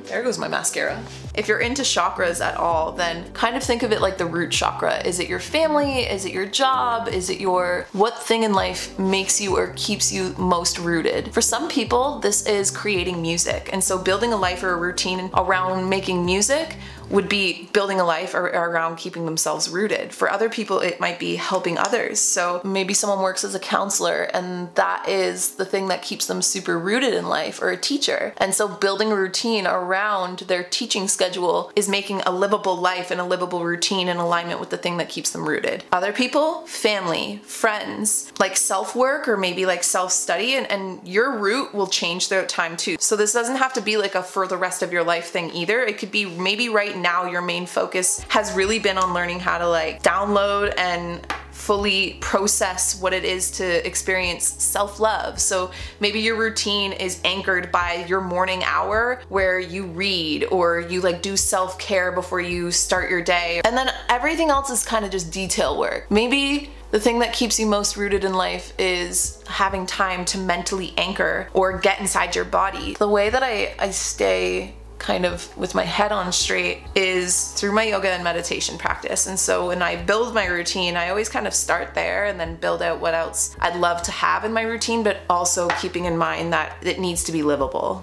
there 0.04 0.22
goes 0.22 0.38
my 0.38 0.48
mascara. 0.48 1.02
If 1.34 1.48
you're 1.48 1.60
into 1.60 1.82
chakras 1.82 2.40
at 2.40 2.56
all, 2.56 2.92
then 2.92 3.32
kind 3.32 3.56
of 3.56 3.62
think 3.62 3.82
of 3.82 3.92
it 3.92 4.00
like 4.00 4.18
the 4.18 4.26
root 4.26 4.50
chakra. 4.50 5.04
Is 5.04 5.18
it 5.18 5.28
your 5.28 5.40
family? 5.40 6.00
Is 6.00 6.24
it 6.24 6.32
your 6.32 6.46
job? 6.46 7.08
Is 7.08 7.30
it 7.30 7.40
your 7.40 7.86
what 7.92 8.22
thing 8.22 8.42
in 8.42 8.52
life 8.52 8.98
makes 8.98 9.40
you 9.40 9.56
or 9.56 9.72
keeps 9.76 10.12
you 10.12 10.34
most 10.38 10.78
rooted? 10.78 11.32
For 11.32 11.40
some 11.40 11.68
people, 11.68 12.20
this 12.20 12.46
is 12.46 12.70
creating 12.70 13.22
music. 13.22 13.70
And 13.72 13.82
so 13.82 13.98
building 13.98 14.32
a 14.32 14.36
life 14.36 14.62
or 14.62 14.72
a 14.72 14.76
routine 14.76 15.30
around 15.34 15.88
making 15.88 16.24
music 16.24 16.76
would 17.10 17.28
be 17.28 17.68
building 17.72 18.00
a 18.00 18.04
life 18.04 18.34
around 18.34 18.96
keeping 18.96 19.24
themselves 19.24 19.68
rooted. 19.68 20.12
For 20.12 20.30
other 20.30 20.48
people, 20.48 20.80
it 20.80 21.00
might 21.00 21.18
be 21.18 21.36
helping 21.36 21.78
others. 21.78 22.20
So 22.20 22.60
maybe 22.64 22.94
someone 22.94 23.20
works 23.20 23.44
as 23.44 23.54
a 23.54 23.60
counselor 23.60 24.22
and 24.34 24.74
that 24.74 25.08
is 25.08 25.56
the 25.56 25.64
thing 25.64 25.88
that 25.88 26.02
keeps 26.02 26.26
them 26.26 26.42
super 26.42 26.78
rooted 26.78 27.14
in 27.14 27.28
life, 27.28 27.60
or 27.62 27.70
a 27.70 27.76
teacher. 27.76 28.34
And 28.36 28.54
so 28.54 28.68
building 28.68 29.12
a 29.12 29.16
routine 29.16 29.66
around 29.66 30.40
their 30.40 30.64
teaching 30.64 31.08
schedule 31.08 31.72
is 31.76 31.88
making 31.88 32.20
a 32.22 32.30
livable 32.30 32.76
life 32.76 33.10
and 33.10 33.20
a 33.20 33.24
livable 33.24 33.64
routine 33.64 34.08
in 34.08 34.16
alignment 34.16 34.60
with 34.60 34.70
the 34.70 34.76
thing 34.76 34.96
that 34.98 35.08
keeps 35.08 35.30
them 35.30 35.48
rooted. 35.48 35.84
Other 35.92 36.12
people, 36.12 36.66
family, 36.66 37.40
friends, 37.44 38.32
like 38.38 38.56
self 38.56 38.94
work 38.94 39.28
or 39.28 39.36
maybe 39.36 39.66
like 39.66 39.84
self 39.84 40.12
study, 40.12 40.54
and, 40.54 40.70
and 40.70 41.06
your 41.06 41.36
route 41.36 41.74
will 41.74 41.86
change 41.86 42.28
throughout 42.28 42.48
time 42.48 42.76
too. 42.76 42.96
So 42.98 43.16
this 43.16 43.32
doesn't 43.32 43.56
have 43.56 43.72
to 43.74 43.80
be 43.80 43.96
like 43.96 44.14
a 44.14 44.22
for 44.22 44.46
the 44.46 44.56
rest 44.56 44.82
of 44.82 44.92
your 44.92 45.04
life 45.04 45.26
thing 45.26 45.50
either. 45.52 45.80
It 45.80 45.98
could 45.98 46.10
be 46.10 46.26
maybe 46.26 46.68
right 46.68 46.93
right 46.94 47.02
now 47.02 47.26
your 47.26 47.42
main 47.42 47.66
focus 47.66 48.20
has 48.28 48.52
really 48.52 48.78
been 48.78 48.98
on 48.98 49.14
learning 49.14 49.40
how 49.40 49.58
to 49.58 49.68
like 49.68 50.02
download 50.02 50.74
and 50.78 51.26
fully 51.50 52.14
process 52.20 53.00
what 53.00 53.12
it 53.12 53.24
is 53.24 53.50
to 53.52 53.86
experience 53.86 54.44
self 54.44 55.00
love. 55.00 55.40
So 55.40 55.70
maybe 56.00 56.20
your 56.20 56.36
routine 56.36 56.92
is 56.92 57.20
anchored 57.24 57.70
by 57.72 58.04
your 58.08 58.20
morning 58.20 58.62
hour 58.64 59.22
where 59.28 59.58
you 59.58 59.86
read 59.86 60.44
or 60.50 60.80
you 60.80 61.00
like 61.00 61.22
do 61.22 61.36
self 61.36 61.78
care 61.78 62.12
before 62.12 62.40
you 62.40 62.70
start 62.70 63.10
your 63.10 63.22
day. 63.22 63.60
And 63.64 63.76
then 63.76 63.90
everything 64.08 64.50
else 64.50 64.70
is 64.70 64.84
kind 64.84 65.04
of 65.04 65.10
just 65.10 65.32
detail 65.32 65.78
work. 65.78 66.10
Maybe 66.10 66.70
the 66.90 67.00
thing 67.00 67.20
that 67.20 67.32
keeps 67.32 67.58
you 67.58 67.66
most 67.66 67.96
rooted 67.96 68.24
in 68.24 68.34
life 68.34 68.72
is 68.78 69.42
having 69.48 69.86
time 69.86 70.24
to 70.26 70.38
mentally 70.38 70.94
anchor 70.96 71.48
or 71.52 71.78
get 71.78 71.98
inside 71.98 72.36
your 72.36 72.44
body. 72.44 72.94
The 72.94 73.08
way 73.08 73.30
that 73.30 73.42
I, 73.42 73.74
I 73.78 73.90
stay 73.90 74.74
kind 75.04 75.26
of 75.26 75.54
with 75.54 75.74
my 75.74 75.82
head 75.84 76.12
on 76.12 76.32
straight 76.32 76.82
is 76.94 77.52
through 77.52 77.72
my 77.72 77.82
yoga 77.82 78.08
and 78.08 78.24
meditation 78.24 78.78
practice. 78.78 79.26
And 79.26 79.38
so 79.38 79.68
when 79.68 79.82
I 79.82 80.02
build 80.02 80.32
my 80.32 80.46
routine, 80.46 80.96
I 80.96 81.10
always 81.10 81.28
kind 81.28 81.46
of 81.46 81.52
start 81.52 81.94
there 81.94 82.24
and 82.24 82.40
then 82.40 82.56
build 82.56 82.80
out 82.80 83.00
what 83.00 83.12
else 83.12 83.54
I'd 83.60 83.76
love 83.76 84.02
to 84.04 84.10
have 84.10 84.46
in 84.46 84.52
my 84.54 84.62
routine, 84.62 85.02
but 85.02 85.18
also 85.28 85.68
keeping 85.78 86.06
in 86.06 86.16
mind 86.16 86.54
that 86.54 86.78
it 86.82 86.98
needs 86.98 87.22
to 87.24 87.32
be 87.32 87.42
livable. 87.42 88.02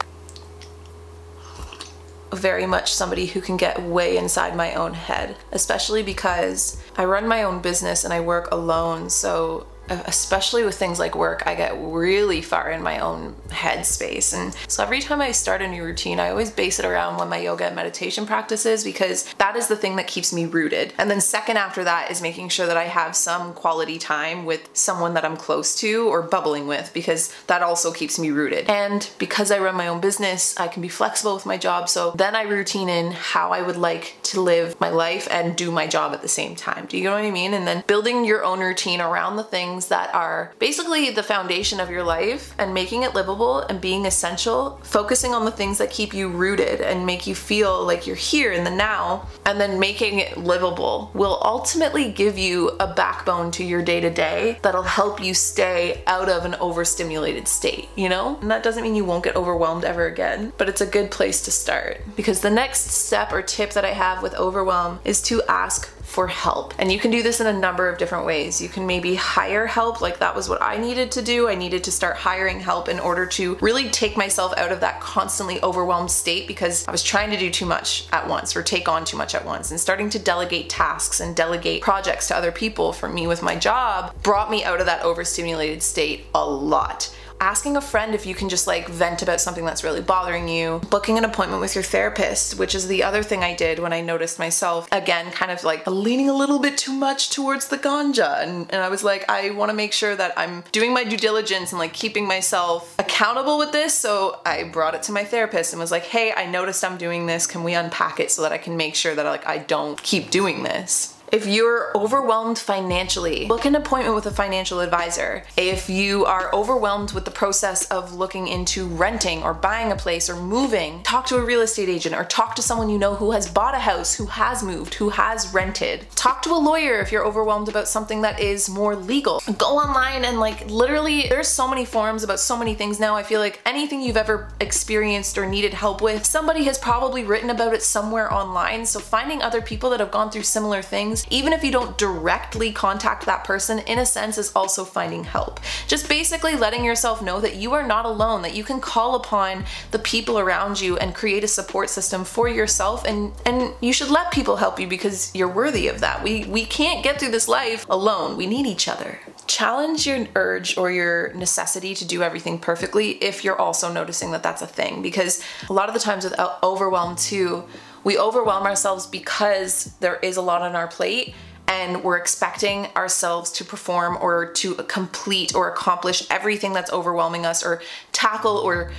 Very 2.31 2.67
much 2.67 2.93
somebody 2.93 3.25
who 3.25 3.41
can 3.41 3.57
get 3.57 3.81
way 3.81 4.15
inside 4.15 4.55
my 4.55 4.75
own 4.75 4.93
head, 4.93 5.35
especially 5.51 6.03
because 6.03 6.79
I 6.97 7.05
run 7.05 7.27
my 7.27 7.41
own 7.41 7.63
business 7.63 8.03
and 8.03 8.13
I 8.13 8.19
work 8.19 8.47
alone. 8.51 9.09
So 9.09 9.65
especially 10.05 10.63
with 10.63 10.75
things 10.77 10.99
like 10.99 11.15
work, 11.15 11.43
I 11.45 11.55
get 11.55 11.75
really 11.77 12.41
far 12.41 12.71
in 12.71 12.81
my 12.81 12.99
own 12.99 13.35
head 13.51 13.85
space. 13.85 14.33
And 14.33 14.55
so 14.67 14.83
every 14.83 14.99
time 14.99 15.21
I 15.21 15.31
start 15.31 15.61
a 15.61 15.67
new 15.67 15.83
routine, 15.83 16.19
I 16.19 16.29
always 16.29 16.51
base 16.51 16.79
it 16.79 16.85
around 16.85 17.17
what 17.17 17.27
my 17.27 17.37
yoga 17.37 17.65
and 17.65 17.75
meditation 17.75 18.25
practices 18.25 18.83
because 18.83 19.31
that 19.35 19.55
is 19.55 19.67
the 19.67 19.75
thing 19.75 19.95
that 19.97 20.07
keeps 20.07 20.33
me 20.33 20.45
rooted. 20.45 20.93
And 20.97 21.09
then, 21.09 21.21
second 21.21 21.57
after 21.57 21.83
that, 21.83 22.11
is 22.11 22.21
making 22.21 22.49
sure 22.49 22.67
that 22.67 22.77
I 22.77 22.85
have 22.85 23.15
some 23.15 23.53
quality 23.53 23.97
time 23.97 24.45
with 24.45 24.69
someone 24.73 25.13
that 25.13 25.25
I'm 25.25 25.37
close 25.37 25.75
to 25.81 26.07
or 26.07 26.21
bubbling 26.21 26.67
with 26.67 26.91
because 26.93 27.33
that 27.47 27.61
also 27.61 27.91
keeps 27.91 28.19
me 28.19 28.31
rooted. 28.31 28.69
And 28.69 29.09
because 29.17 29.51
I 29.51 29.59
run 29.59 29.75
my 29.75 29.87
own 29.87 30.01
business, 30.01 30.57
I 30.59 30.67
can 30.67 30.81
be 30.81 30.87
flexible 30.87 31.35
with 31.35 31.45
my 31.45 31.57
job. 31.57 31.89
So 31.89 32.11
then 32.11 32.35
I 32.35 32.43
routine 32.43 32.89
in 32.89 33.11
how 33.11 33.51
I 33.51 33.61
would 33.61 33.77
like 33.77 34.17
to 34.23 34.41
live 34.41 34.79
my 34.79 34.89
life 34.89 35.27
and 35.31 35.55
do 35.55 35.71
my 35.71 35.87
job 35.87 36.13
at 36.13 36.21
the 36.21 36.27
same 36.27 36.55
time. 36.55 36.85
Do 36.85 36.97
you 36.97 37.05
know 37.05 37.13
what 37.13 37.23
I 37.23 37.31
mean? 37.31 37.53
And 37.53 37.67
then 37.67 37.83
building 37.87 38.25
your 38.25 38.43
own 38.43 38.59
routine 38.59 39.01
around 39.01 39.35
the 39.35 39.43
things 39.43 39.80
things 39.81 39.89
that 39.89 40.13
are 40.13 40.53
basically 40.59 41.09
the 41.09 41.23
foundation 41.23 41.79
of 41.79 41.89
your 41.89 42.03
life 42.03 42.53
and 42.59 42.73
making 42.73 43.03
it 43.03 43.15
livable 43.15 43.61
and 43.61 43.81
being 43.81 44.05
essential, 44.05 44.79
focusing 44.83 45.33
on 45.33 45.45
the 45.45 45.51
things 45.51 45.77
that 45.79 45.89
keep 45.89 46.13
you 46.13 46.29
rooted 46.29 46.81
and 46.81 47.05
make 47.05 47.25
you 47.25 47.33
feel 47.33 47.83
like 47.83 48.05
you're 48.05 48.15
here 48.15 48.51
in 48.51 48.63
the 48.63 48.69
now, 48.69 49.27
and 49.45 49.59
then 49.59 49.79
making 49.79 50.19
it 50.19 50.37
livable 50.37 51.09
will 51.13 51.39
ultimately 51.43 52.11
give 52.11 52.37
you 52.37 52.69
a 52.79 52.93
backbone 52.93 53.49
to 53.51 53.63
your 53.63 53.81
day 53.81 53.99
to 53.99 54.09
day 54.09 54.59
that'll 54.61 54.83
help 54.83 55.23
you 55.23 55.33
stay 55.33 56.03
out 56.05 56.29
of 56.29 56.45
an 56.45 56.55
overstimulated 56.55 57.47
state, 57.47 57.89
you 57.95 58.09
know? 58.09 58.37
And 58.41 58.51
that 58.51 58.63
doesn't 58.63 58.83
mean 58.83 58.95
you 58.95 59.05
won't 59.05 59.23
get 59.23 59.35
overwhelmed 59.35 59.83
ever 59.83 60.05
again, 60.05 60.53
but 60.57 60.69
it's 60.69 60.81
a 60.81 60.85
good 60.85 61.09
place 61.09 61.41
to 61.43 61.51
start 61.51 62.01
because 62.15 62.41
the 62.41 62.49
next 62.49 62.91
step 62.91 63.31
or 63.31 63.41
tip 63.41 63.71
that 63.71 63.85
I 63.85 63.93
have 63.93 64.21
with 64.21 64.35
overwhelm 64.35 64.99
is 65.03 65.21
to 65.23 65.41
ask 65.47 65.89
for 66.11 66.27
help. 66.27 66.73
And 66.77 66.91
you 66.91 66.99
can 66.99 67.09
do 67.09 67.23
this 67.23 67.39
in 67.39 67.47
a 67.47 67.53
number 67.53 67.87
of 67.87 67.97
different 67.97 68.25
ways. 68.25 68.61
You 68.61 68.67
can 68.67 68.85
maybe 68.85 69.15
hire 69.15 69.65
help, 69.65 70.01
like 70.01 70.19
that 70.19 70.35
was 70.35 70.49
what 70.49 70.61
I 70.61 70.77
needed 70.77 71.09
to 71.13 71.21
do. 71.21 71.47
I 71.47 71.55
needed 71.55 71.85
to 71.85 71.91
start 71.91 72.17
hiring 72.17 72.59
help 72.59 72.89
in 72.89 72.99
order 72.99 73.25
to 73.27 73.55
really 73.61 73.89
take 73.89 74.17
myself 74.17 74.53
out 74.57 74.73
of 74.73 74.81
that 74.81 74.99
constantly 74.99 75.63
overwhelmed 75.63 76.11
state 76.11 76.49
because 76.49 76.85
I 76.85 76.91
was 76.91 77.01
trying 77.01 77.31
to 77.31 77.37
do 77.37 77.49
too 77.49 77.65
much 77.65 78.09
at 78.11 78.27
once 78.27 78.57
or 78.57 78.61
take 78.61 78.89
on 78.89 79.05
too 79.05 79.15
much 79.15 79.33
at 79.33 79.45
once. 79.45 79.71
And 79.71 79.79
starting 79.79 80.09
to 80.09 80.19
delegate 80.19 80.69
tasks 80.69 81.21
and 81.21 81.33
delegate 81.33 81.81
projects 81.81 82.27
to 82.27 82.35
other 82.35 82.51
people 82.51 82.91
for 82.91 83.07
me 83.07 83.25
with 83.25 83.41
my 83.41 83.55
job 83.55 84.13
brought 84.21 84.51
me 84.51 84.65
out 84.65 84.81
of 84.81 84.87
that 84.87 85.03
overstimulated 85.03 85.81
state 85.81 86.25
a 86.35 86.45
lot 86.45 87.15
asking 87.41 87.75
a 87.75 87.81
friend 87.81 88.13
if 88.13 88.25
you 88.25 88.35
can 88.35 88.47
just 88.47 88.67
like 88.67 88.87
vent 88.87 89.23
about 89.23 89.41
something 89.41 89.65
that's 89.65 89.83
really 89.83 89.99
bothering 89.99 90.47
you, 90.47 90.79
booking 90.89 91.17
an 91.17 91.25
appointment 91.25 91.59
with 91.59 91.73
your 91.75 91.83
therapist, 91.83 92.57
which 92.57 92.75
is 92.75 92.87
the 92.87 93.03
other 93.03 93.23
thing 93.23 93.43
I 93.43 93.55
did 93.55 93.79
when 93.79 93.91
I 93.91 93.99
noticed 93.99 94.37
myself 94.39 94.87
again 94.91 95.31
kind 95.31 95.51
of 95.51 95.63
like 95.63 95.85
leaning 95.87 96.29
a 96.29 96.33
little 96.33 96.59
bit 96.59 96.77
too 96.77 96.93
much 96.93 97.31
towards 97.31 97.67
the 97.67 97.77
ganja. 97.77 98.41
And, 98.43 98.71
and 98.71 98.83
I 98.83 98.89
was 98.89 99.03
like, 99.03 99.25
I 99.29 99.49
want 99.49 99.71
to 99.71 99.75
make 99.75 99.91
sure 99.91 100.15
that 100.15 100.33
I'm 100.37 100.63
doing 100.71 100.93
my 100.93 101.03
due 101.03 101.17
diligence 101.17 101.71
and 101.71 101.79
like 101.79 101.93
keeping 101.93 102.27
myself 102.27 102.95
accountable 102.99 103.57
with 103.57 103.71
this. 103.71 103.93
So 103.93 104.39
I 104.45 104.63
brought 104.63 104.93
it 104.93 105.03
to 105.03 105.11
my 105.11 105.25
therapist 105.25 105.73
and 105.73 105.79
was 105.79 105.91
like, 105.91 106.03
hey, 106.03 106.31
I 106.37 106.45
noticed 106.45 106.83
I'm 106.83 106.97
doing 106.97 107.25
this. 107.25 107.47
Can 107.47 107.63
we 107.63 107.73
unpack 107.73 108.19
it 108.19 108.29
so 108.29 108.43
that 108.43 108.51
I 108.51 108.59
can 108.59 108.77
make 108.77 108.93
sure 108.93 109.15
that 109.15 109.25
like 109.25 109.47
I 109.47 109.57
don't 109.57 110.01
keep 110.03 110.29
doing 110.29 110.61
this? 110.61 111.17
If 111.31 111.47
you're 111.47 111.95
overwhelmed 111.95 112.59
financially, 112.59 113.45
book 113.45 113.63
an 113.63 113.75
appointment 113.75 114.15
with 114.15 114.25
a 114.25 114.31
financial 114.31 114.81
advisor. 114.81 115.45
If 115.55 115.89
you 115.89 116.25
are 116.25 116.53
overwhelmed 116.53 117.13
with 117.13 117.23
the 117.23 117.31
process 117.31 117.85
of 117.85 118.13
looking 118.13 118.49
into 118.49 118.85
renting 118.85 119.41
or 119.41 119.53
buying 119.53 119.93
a 119.93 119.95
place 119.95 120.29
or 120.29 120.35
moving, 120.35 121.01
talk 121.03 121.25
to 121.27 121.37
a 121.37 121.41
real 121.41 121.61
estate 121.61 121.87
agent 121.87 122.15
or 122.15 122.25
talk 122.25 122.53
to 122.55 122.61
someone 122.61 122.89
you 122.89 122.97
know 122.99 123.15
who 123.15 123.31
has 123.31 123.49
bought 123.49 123.73
a 123.73 123.79
house, 123.79 124.13
who 124.13 124.25
has 124.25 124.61
moved, 124.61 124.95
who 124.95 125.07
has 125.07 125.53
rented. 125.53 126.05
Talk 126.17 126.41
to 126.41 126.49
a 126.49 126.59
lawyer 126.59 126.99
if 126.99 127.13
you're 127.13 127.25
overwhelmed 127.25 127.69
about 127.69 127.87
something 127.87 128.23
that 128.23 128.41
is 128.41 128.67
more 128.67 128.97
legal. 128.97 129.41
Go 129.57 129.77
online 129.77 130.25
and 130.25 130.37
like 130.37 130.69
literally 130.69 131.29
there's 131.29 131.47
so 131.47 131.65
many 131.65 131.85
forums 131.85 132.23
about 132.23 132.41
so 132.41 132.57
many 132.57 132.75
things 132.75 132.99
now. 132.99 133.15
I 133.15 133.23
feel 133.23 133.39
like 133.39 133.61
anything 133.65 134.01
you've 134.01 134.17
ever 134.17 134.51
experienced 134.59 135.37
or 135.37 135.45
needed 135.45 135.73
help 135.73 136.01
with, 136.01 136.25
somebody 136.25 136.65
has 136.65 136.77
probably 136.77 137.23
written 137.23 137.51
about 137.51 137.73
it 137.73 137.83
somewhere 137.83 138.33
online. 138.33 138.85
So 138.85 138.99
finding 138.99 139.41
other 139.41 139.61
people 139.61 139.91
that 139.91 140.01
have 140.01 140.11
gone 140.11 140.29
through 140.29 140.43
similar 140.43 140.81
things 140.81 141.20
Even 141.29 141.53
if 141.53 141.63
you 141.63 141.71
don't 141.71 141.97
directly 141.97 142.71
contact 142.71 143.25
that 143.25 143.43
person, 143.43 143.79
in 143.79 143.99
a 143.99 144.05
sense, 144.05 144.37
is 144.37 144.51
also 144.55 144.85
finding 144.85 145.23
help. 145.23 145.59
Just 145.87 146.09
basically 146.09 146.55
letting 146.55 146.83
yourself 146.83 147.21
know 147.21 147.39
that 147.41 147.55
you 147.55 147.73
are 147.73 147.85
not 147.85 148.05
alone, 148.05 148.41
that 148.41 148.55
you 148.55 148.63
can 148.63 148.79
call 148.79 149.15
upon 149.15 149.65
the 149.91 149.99
people 149.99 150.39
around 150.39 150.79
you 150.79 150.97
and 150.97 151.13
create 151.13 151.43
a 151.43 151.47
support 151.47 151.89
system 151.89 152.23
for 152.23 152.47
yourself 152.47 153.05
and 153.05 153.33
and 153.45 153.73
you 153.81 153.93
should 153.93 154.09
let 154.09 154.31
people 154.31 154.57
help 154.57 154.79
you 154.79 154.87
because 154.87 155.33
you're 155.35 155.47
worthy 155.47 155.87
of 155.87 155.99
that. 155.99 156.23
We 156.23 156.45
we 156.45 156.65
can't 156.65 157.03
get 157.03 157.19
through 157.19 157.31
this 157.31 157.47
life 157.47 157.85
alone. 157.89 158.37
We 158.37 158.47
need 158.47 158.65
each 158.65 158.87
other. 158.87 159.19
Challenge 159.47 160.05
your 160.07 160.27
urge 160.35 160.77
or 160.77 160.91
your 160.91 161.33
necessity 161.33 161.93
to 161.95 162.05
do 162.05 162.23
everything 162.23 162.59
perfectly 162.59 163.11
if 163.23 163.43
you're 163.43 163.59
also 163.59 163.91
noticing 163.91 164.31
that 164.31 164.43
that's 164.43 164.61
a 164.61 164.67
thing 164.67 165.01
because 165.01 165.43
a 165.69 165.73
lot 165.73 165.87
of 165.89 165.93
the 165.93 165.99
times 165.99 166.23
with 166.23 166.37
uh, 166.39 166.57
overwhelm 166.63 167.15
too, 167.15 167.63
we 168.03 168.17
overwhelm 168.17 168.65
ourselves 168.65 169.05
because 169.07 169.93
there 169.99 170.17
is 170.17 170.37
a 170.37 170.41
lot 170.41 170.61
on 170.61 170.75
our 170.75 170.87
plate 170.87 171.33
and 171.67 172.03
we're 172.03 172.17
expecting 172.17 172.87
ourselves 172.97 173.51
to 173.51 173.63
perform 173.63 174.17
or 174.19 174.51
to 174.53 174.75
complete 174.75 175.55
or 175.55 175.71
accomplish 175.71 176.27
everything 176.29 176.73
that's 176.73 176.91
overwhelming 176.91 177.45
us 177.45 177.63
or 177.63 177.81
tackle 178.11 178.57
or 178.57 178.91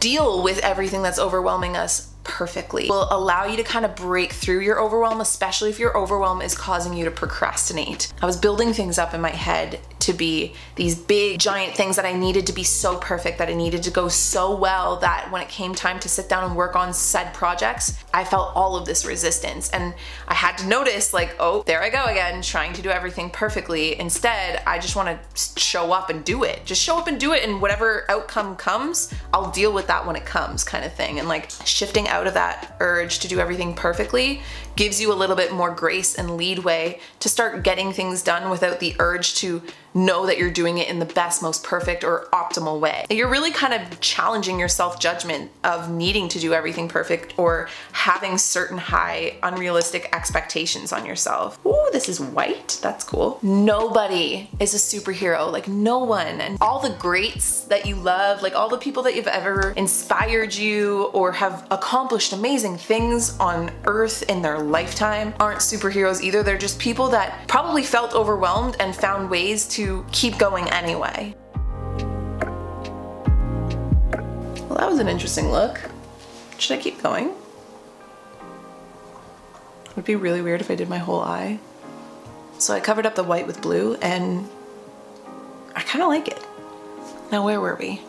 deal 0.00 0.42
with 0.42 0.58
everything 0.60 1.02
that's 1.02 1.18
overwhelming 1.18 1.76
us 1.76 2.12
perfectly 2.26 2.88
will 2.88 3.08
allow 3.10 3.44
you 3.44 3.56
to 3.56 3.62
kind 3.62 3.84
of 3.84 3.94
break 3.94 4.32
through 4.32 4.60
your 4.60 4.80
overwhelm, 4.80 5.20
especially 5.20 5.70
if 5.70 5.78
your 5.78 5.96
overwhelm 5.96 6.42
is 6.42 6.56
causing 6.56 6.92
you 6.92 7.04
to 7.04 7.10
procrastinate. 7.10 8.12
I 8.20 8.26
was 8.26 8.36
building 8.36 8.72
things 8.72 8.98
up 8.98 9.14
in 9.14 9.20
my 9.20 9.30
head 9.30 9.80
to 10.00 10.12
be 10.12 10.54
these 10.76 10.94
big, 10.94 11.40
giant 11.40 11.74
things 11.74 11.96
that 11.96 12.04
I 12.04 12.12
needed 12.12 12.46
to 12.46 12.52
be 12.52 12.62
so 12.62 12.96
perfect, 12.98 13.38
that 13.38 13.48
I 13.48 13.54
needed 13.54 13.82
to 13.84 13.90
go 13.90 14.08
so 14.08 14.54
well 14.54 14.96
that 14.98 15.30
when 15.32 15.42
it 15.42 15.48
came 15.48 15.74
time 15.74 15.98
to 16.00 16.08
sit 16.08 16.28
down 16.28 16.44
and 16.44 16.54
work 16.54 16.76
on 16.76 16.92
said 16.94 17.34
projects, 17.34 17.98
I 18.14 18.24
felt 18.24 18.54
all 18.54 18.76
of 18.76 18.86
this 18.86 19.04
resistance. 19.04 19.68
And 19.70 19.94
I 20.28 20.34
had 20.34 20.58
to 20.58 20.66
notice, 20.66 21.12
like, 21.12 21.34
oh, 21.40 21.64
there 21.66 21.82
I 21.82 21.90
go 21.90 22.04
again, 22.04 22.40
trying 22.42 22.72
to 22.74 22.82
do 22.82 22.90
everything 22.90 23.30
perfectly. 23.30 23.98
Instead, 23.98 24.62
I 24.66 24.78
just 24.78 24.94
want 24.94 25.08
to 25.08 25.60
show 25.60 25.92
up 25.92 26.08
and 26.08 26.24
do 26.24 26.44
it. 26.44 26.64
Just 26.64 26.82
show 26.82 26.98
up 26.98 27.08
and 27.08 27.18
do 27.18 27.32
it, 27.32 27.42
and 27.42 27.60
whatever 27.60 28.04
outcome 28.08 28.54
comes, 28.56 29.12
I'll 29.34 29.50
deal 29.50 29.72
with 29.72 29.88
that 29.88 30.06
when 30.06 30.14
it 30.14 30.24
comes, 30.24 30.62
kind 30.62 30.84
of 30.84 30.92
thing. 30.94 31.18
And 31.18 31.26
like 31.28 31.50
shifting 31.64 32.06
out 32.16 32.26
of 32.26 32.32
that 32.32 32.74
urge 32.80 33.18
to 33.18 33.28
do 33.28 33.38
everything 33.38 33.74
perfectly 33.74 34.40
gives 34.74 34.98
you 34.98 35.12
a 35.12 35.14
little 35.14 35.36
bit 35.36 35.52
more 35.52 35.70
grace 35.70 36.14
and 36.14 36.38
leadway 36.38 36.98
to 37.20 37.28
start 37.28 37.62
getting 37.62 37.92
things 37.92 38.22
done 38.22 38.48
without 38.48 38.80
the 38.80 38.96
urge 38.98 39.34
to 39.34 39.62
know 39.96 40.26
that 40.26 40.38
you're 40.38 40.50
doing 40.50 40.78
it 40.78 40.88
in 40.88 40.98
the 40.98 41.06
best, 41.06 41.42
most 41.42 41.64
perfect, 41.64 42.04
or 42.04 42.28
optimal 42.32 42.78
way. 42.78 43.06
You're 43.10 43.30
really 43.30 43.50
kind 43.50 43.74
of 43.74 44.00
challenging 44.00 44.58
your 44.58 44.68
self 44.68 45.00
judgment 45.00 45.50
of 45.64 45.90
needing 45.90 46.28
to 46.28 46.38
do 46.38 46.52
everything 46.52 46.88
perfect 46.88 47.36
or 47.38 47.68
having 47.92 48.38
certain 48.38 48.78
high, 48.78 49.36
unrealistic 49.42 50.08
expectations 50.12 50.92
on 50.92 51.06
yourself. 51.06 51.58
Ooh, 51.66 51.88
this 51.92 52.08
is 52.08 52.20
white. 52.20 52.78
That's 52.82 53.02
cool. 53.02 53.38
Nobody 53.42 54.50
is 54.60 54.74
a 54.74 54.76
superhero. 54.76 55.50
Like, 55.50 55.66
no 55.66 56.00
one. 56.00 56.40
And 56.40 56.58
all 56.60 56.78
the 56.78 56.94
greats 56.98 57.62
that 57.62 57.86
you 57.86 57.96
love, 57.96 58.42
like 58.42 58.54
all 58.54 58.68
the 58.68 58.78
people 58.78 59.02
that 59.04 59.16
you've 59.16 59.26
ever 59.26 59.70
inspired 59.76 60.54
you 60.54 61.04
or 61.14 61.32
have 61.32 61.66
accomplished 61.70 62.32
amazing 62.32 62.76
things 62.76 63.36
on 63.38 63.70
earth 63.86 64.22
in 64.28 64.42
their 64.42 64.58
lifetime, 64.58 65.32
aren't 65.40 65.60
superheroes 65.60 66.22
either. 66.22 66.42
They're 66.42 66.58
just 66.58 66.78
people 66.78 67.08
that 67.08 67.48
probably 67.48 67.82
felt 67.82 68.14
overwhelmed 68.14 68.76
and 68.78 68.94
found 68.94 69.30
ways 69.30 69.66
keep 70.12 70.38
going 70.38 70.68
anyway. 70.70 71.34
Well, 74.68 74.78
that 74.78 74.88
was 74.88 74.98
an 74.98 75.08
interesting 75.08 75.50
look. 75.50 75.80
Should 76.58 76.78
I 76.78 76.82
keep 76.82 77.02
going? 77.02 77.34
It 79.84 79.96
would 79.96 80.04
be 80.04 80.16
really 80.16 80.42
weird 80.42 80.60
if 80.60 80.70
I 80.70 80.74
did 80.74 80.88
my 80.88 80.98
whole 80.98 81.20
eye. 81.20 81.58
So 82.58 82.74
I 82.74 82.80
covered 82.80 83.06
up 83.06 83.14
the 83.14 83.24
white 83.24 83.46
with 83.46 83.60
blue 83.60 83.94
and 83.96 84.48
I 85.74 85.82
kind 85.82 86.02
of 86.02 86.08
like 86.08 86.28
it. 86.28 86.42
Now, 87.30 87.44
where 87.44 87.60
were 87.60 87.74
we? 87.74 88.00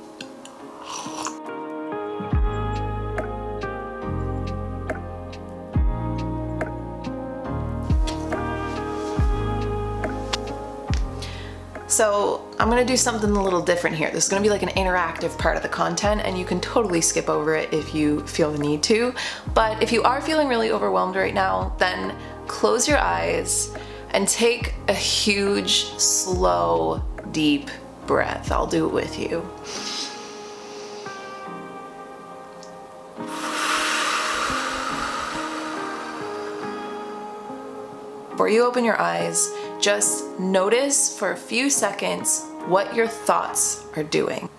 So 11.98 12.48
I'm 12.60 12.70
gonna 12.70 12.86
do 12.86 12.96
something 12.96 13.28
a 13.32 13.44
little 13.44 13.64
different 13.64 13.96
here. 13.96 14.12
This 14.12 14.26
is 14.26 14.30
gonna 14.30 14.44
be 14.44 14.52
like 14.52 14.62
an 14.62 14.70
interactive 14.70 15.36
part 15.40 15.58
of 15.58 15.64
the 15.64 15.70
content 15.70 16.22
and 16.24 16.38
you 16.38 16.46
can 16.46 16.62
totally 16.62 17.02
skip 17.02 17.28
over 17.28 17.56
it 17.56 17.74
if 17.74 17.96
you 17.96 18.20
feel 18.28 18.52
the 18.52 18.60
need 18.60 18.84
to. 18.84 19.16
But 19.56 19.82
if 19.82 19.92
you 19.92 20.04
are 20.04 20.22
feeling 20.22 20.48
really 20.48 20.70
overwhelmed 20.70 21.16
right 21.16 21.34
now, 21.34 21.76
then 21.80 22.16
close 22.46 22.88
your 22.88 23.00
eyes 23.00 23.76
and 24.12 24.28
take 24.28 24.76
a 24.88 24.94
huge, 24.94 25.86
slow, 25.98 27.02
deep 27.32 27.72
breath. 28.06 28.52
I'll 28.52 28.68
do 28.68 28.86
it 28.86 28.94
with 28.94 29.18
you. 29.18 29.42
Before 38.30 38.50
you 38.50 38.64
open 38.64 38.86
your 38.86 39.02
eyes, 39.02 39.52
just 39.80 40.40
notice 40.40 41.18
for 41.18 41.32
a 41.32 41.38
few 41.38 41.70
seconds 41.70 42.44
what 42.66 42.96
your 42.96 43.08
thoughts 43.08 43.86
are 43.96 44.04
doing. 44.04 44.50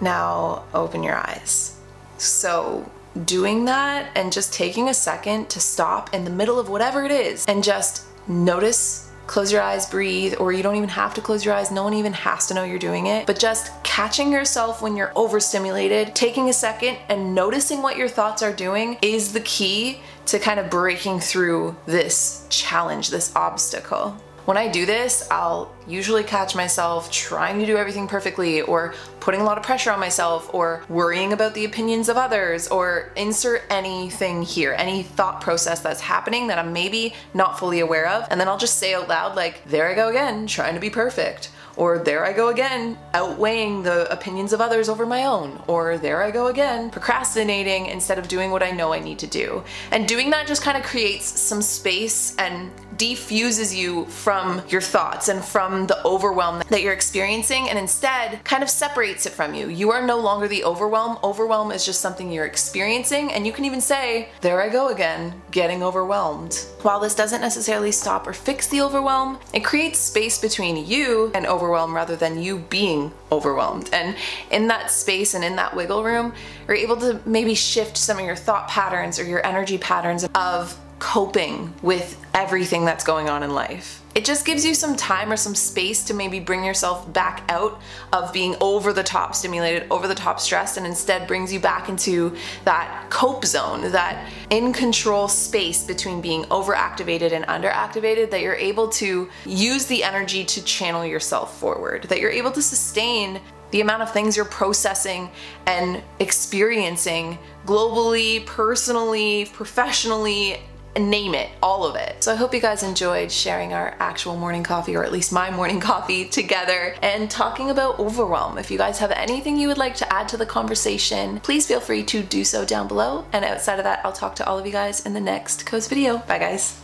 Now 0.00 0.64
open 0.74 1.04
your 1.04 1.14
eyes. 1.14 1.78
So, 2.18 2.90
doing 3.24 3.66
that 3.66 4.10
and 4.16 4.32
just 4.32 4.52
taking 4.52 4.88
a 4.88 4.94
second 4.94 5.48
to 5.50 5.60
stop 5.60 6.12
in 6.12 6.24
the 6.24 6.30
middle 6.30 6.58
of 6.58 6.68
whatever 6.68 7.04
it 7.04 7.12
is 7.12 7.44
and 7.46 7.62
just 7.62 8.06
notice 8.26 9.11
close 9.26 9.52
your 9.52 9.62
eyes, 9.62 9.88
breathe, 9.88 10.34
or 10.38 10.52
you 10.52 10.62
don't 10.62 10.76
even 10.76 10.88
have 10.88 11.14
to 11.14 11.20
close 11.20 11.44
your 11.44 11.54
eyes. 11.54 11.70
No 11.70 11.84
one 11.84 11.94
even 11.94 12.12
has 12.12 12.46
to 12.48 12.54
know 12.54 12.64
you're 12.64 12.78
doing 12.78 13.06
it. 13.06 13.26
But 13.26 13.38
just 13.38 13.70
catching 13.82 14.32
yourself 14.32 14.82
when 14.82 14.96
you're 14.96 15.12
overstimulated, 15.16 16.14
taking 16.14 16.48
a 16.48 16.52
second 16.52 16.98
and 17.08 17.34
noticing 17.34 17.82
what 17.82 17.96
your 17.96 18.08
thoughts 18.08 18.42
are 18.42 18.52
doing 18.52 18.98
is 19.02 19.32
the 19.32 19.40
key 19.40 20.00
to 20.26 20.38
kind 20.38 20.60
of 20.60 20.70
breaking 20.70 21.20
through 21.20 21.76
this 21.86 22.46
challenge, 22.50 23.10
this 23.10 23.34
obstacle. 23.34 24.16
When 24.44 24.56
I 24.56 24.66
do 24.66 24.86
this, 24.86 25.28
I'll 25.30 25.72
usually 25.86 26.24
catch 26.24 26.56
myself 26.56 27.12
trying 27.12 27.60
to 27.60 27.66
do 27.66 27.76
everything 27.76 28.08
perfectly 28.08 28.60
or 28.60 28.92
putting 29.20 29.40
a 29.40 29.44
lot 29.44 29.56
of 29.56 29.62
pressure 29.62 29.92
on 29.92 30.00
myself 30.00 30.52
or 30.52 30.82
worrying 30.88 31.32
about 31.32 31.54
the 31.54 31.64
opinions 31.64 32.08
of 32.08 32.16
others 32.16 32.66
or 32.66 33.12
insert 33.16 33.62
anything 33.70 34.42
here, 34.42 34.74
any 34.76 35.04
thought 35.04 35.40
process 35.40 35.80
that's 35.80 36.00
happening 36.00 36.48
that 36.48 36.58
I'm 36.58 36.72
maybe 36.72 37.14
not 37.34 37.56
fully 37.56 37.78
aware 37.78 38.08
of. 38.08 38.26
And 38.30 38.40
then 38.40 38.48
I'll 38.48 38.58
just 38.58 38.78
say 38.78 38.94
out 38.94 39.08
loud, 39.08 39.36
like, 39.36 39.64
there 39.66 39.88
I 39.88 39.94
go 39.94 40.08
again, 40.08 40.48
trying 40.48 40.74
to 40.74 40.80
be 40.80 40.90
perfect. 40.90 41.50
Or 41.76 41.98
there 41.98 42.24
I 42.24 42.32
go 42.32 42.48
again, 42.48 42.98
outweighing 43.14 43.82
the 43.82 44.10
opinions 44.12 44.52
of 44.52 44.60
others 44.60 44.88
over 44.88 45.06
my 45.06 45.24
own. 45.24 45.62
Or 45.68 45.96
there 45.96 46.22
I 46.22 46.30
go 46.30 46.48
again, 46.48 46.90
procrastinating 46.90 47.86
instead 47.86 48.18
of 48.18 48.28
doing 48.28 48.50
what 48.50 48.62
I 48.62 48.72
know 48.72 48.92
I 48.92 48.98
need 48.98 49.20
to 49.20 49.26
do. 49.26 49.62
And 49.90 50.06
doing 50.06 50.30
that 50.30 50.46
just 50.46 50.62
kind 50.62 50.76
of 50.76 50.84
creates 50.84 51.24
some 51.24 51.62
space 51.62 52.36
and 52.36 52.70
defuses 53.02 53.74
you 53.74 54.04
from 54.04 54.62
your 54.68 54.80
thoughts 54.80 55.28
and 55.28 55.44
from 55.44 55.88
the 55.88 56.06
overwhelm 56.06 56.62
that 56.68 56.82
you're 56.82 56.92
experiencing 56.92 57.68
and 57.68 57.76
instead 57.76 58.44
kind 58.44 58.62
of 58.62 58.70
separates 58.70 59.26
it 59.26 59.32
from 59.32 59.54
you. 59.54 59.68
You 59.68 59.90
are 59.90 60.06
no 60.06 60.20
longer 60.20 60.46
the 60.46 60.62
overwhelm. 60.62 61.18
Overwhelm 61.24 61.72
is 61.72 61.84
just 61.84 62.00
something 62.00 62.30
you're 62.30 62.46
experiencing 62.46 63.32
and 63.32 63.44
you 63.44 63.52
can 63.52 63.64
even 63.64 63.80
say, 63.80 64.28
there 64.40 64.62
I 64.62 64.68
go 64.68 64.90
again, 64.90 65.34
getting 65.50 65.82
overwhelmed. 65.82 66.54
While 66.82 67.00
this 67.00 67.16
doesn't 67.16 67.40
necessarily 67.40 67.90
stop 67.90 68.24
or 68.24 68.32
fix 68.32 68.68
the 68.68 68.82
overwhelm, 68.82 69.40
it 69.52 69.64
creates 69.64 69.98
space 69.98 70.38
between 70.38 70.86
you 70.86 71.32
and 71.34 71.44
overwhelm 71.44 71.96
rather 71.96 72.14
than 72.14 72.40
you 72.40 72.58
being 72.58 73.10
overwhelmed. 73.32 73.90
And 73.92 74.14
in 74.52 74.68
that 74.68 74.92
space 74.92 75.34
and 75.34 75.42
in 75.42 75.56
that 75.56 75.74
wiggle 75.74 76.04
room, 76.04 76.34
you're 76.68 76.76
able 76.76 76.98
to 76.98 77.20
maybe 77.26 77.56
shift 77.56 77.96
some 77.96 78.20
of 78.20 78.24
your 78.24 78.36
thought 78.36 78.68
patterns 78.68 79.18
or 79.18 79.24
your 79.24 79.44
energy 79.44 79.76
patterns 79.76 80.24
of 80.36 80.78
coping 81.02 81.74
with 81.82 82.16
everything 82.32 82.84
that's 82.84 83.02
going 83.02 83.28
on 83.28 83.42
in 83.42 83.52
life. 83.52 84.00
It 84.14 84.24
just 84.24 84.46
gives 84.46 84.64
you 84.64 84.72
some 84.72 84.94
time 84.94 85.32
or 85.32 85.36
some 85.36 85.56
space 85.56 86.04
to 86.04 86.14
maybe 86.14 86.38
bring 86.38 86.64
yourself 86.64 87.12
back 87.12 87.42
out 87.48 87.80
of 88.12 88.32
being 88.32 88.54
over 88.60 88.92
the 88.92 89.02
top 89.02 89.34
stimulated, 89.34 89.84
over 89.90 90.06
the 90.06 90.14
top 90.14 90.38
stressed, 90.38 90.76
and 90.76 90.86
instead 90.86 91.26
brings 91.26 91.52
you 91.52 91.58
back 91.58 91.88
into 91.88 92.36
that 92.64 93.06
cope 93.10 93.44
zone, 93.44 93.90
that 93.90 94.30
in 94.50 94.72
control 94.72 95.26
space 95.26 95.82
between 95.84 96.20
being 96.20 96.44
overactivated 96.44 97.32
and 97.32 97.44
underactivated, 97.46 98.30
that 98.30 98.40
you're 98.40 98.54
able 98.54 98.88
to 98.90 99.28
use 99.44 99.86
the 99.86 100.04
energy 100.04 100.44
to 100.44 100.62
channel 100.64 101.04
yourself 101.04 101.58
forward, 101.58 102.04
that 102.04 102.20
you're 102.20 102.30
able 102.30 102.52
to 102.52 102.62
sustain 102.62 103.40
the 103.72 103.80
amount 103.80 104.02
of 104.02 104.12
things 104.12 104.36
you're 104.36 104.44
processing 104.44 105.30
and 105.66 106.00
experiencing 106.20 107.38
globally, 107.66 108.46
personally, 108.46 109.46
professionally, 109.46 110.60
name 110.98 111.34
it, 111.34 111.50
all 111.62 111.84
of 111.84 111.96
it. 111.96 112.22
So 112.22 112.32
I 112.32 112.36
hope 112.36 112.54
you 112.54 112.60
guys 112.60 112.82
enjoyed 112.82 113.30
sharing 113.30 113.72
our 113.72 113.94
actual 113.98 114.36
morning 114.36 114.62
coffee, 114.62 114.96
or 114.96 115.04
at 115.04 115.12
least 115.12 115.32
my 115.32 115.50
morning 115.58 115.80
coffee, 115.80 116.24
together 116.24 116.94
and 117.02 117.30
talking 117.30 117.70
about 117.70 117.98
overwhelm. 117.98 118.58
If 118.58 118.70
you 118.70 118.78
guys 118.78 118.98
have 118.98 119.12
anything 119.12 119.56
you 119.58 119.68
would 119.68 119.78
like 119.78 119.94
to 119.96 120.12
add 120.12 120.28
to 120.30 120.36
the 120.36 120.46
conversation, 120.46 121.40
please 121.40 121.66
feel 121.66 121.80
free 121.80 122.02
to 122.04 122.22
do 122.22 122.44
so 122.44 122.64
down 122.64 122.88
below. 122.88 123.24
And 123.32 123.44
outside 123.44 123.78
of 123.78 123.84
that, 123.84 124.04
I'll 124.04 124.12
talk 124.12 124.34
to 124.36 124.46
all 124.46 124.58
of 124.58 124.66
you 124.66 124.72
guys 124.72 125.04
in 125.06 125.14
the 125.14 125.20
next 125.20 125.66
Coast 125.66 125.88
video. 125.88 126.18
Bye 126.18 126.38
guys. 126.38 126.81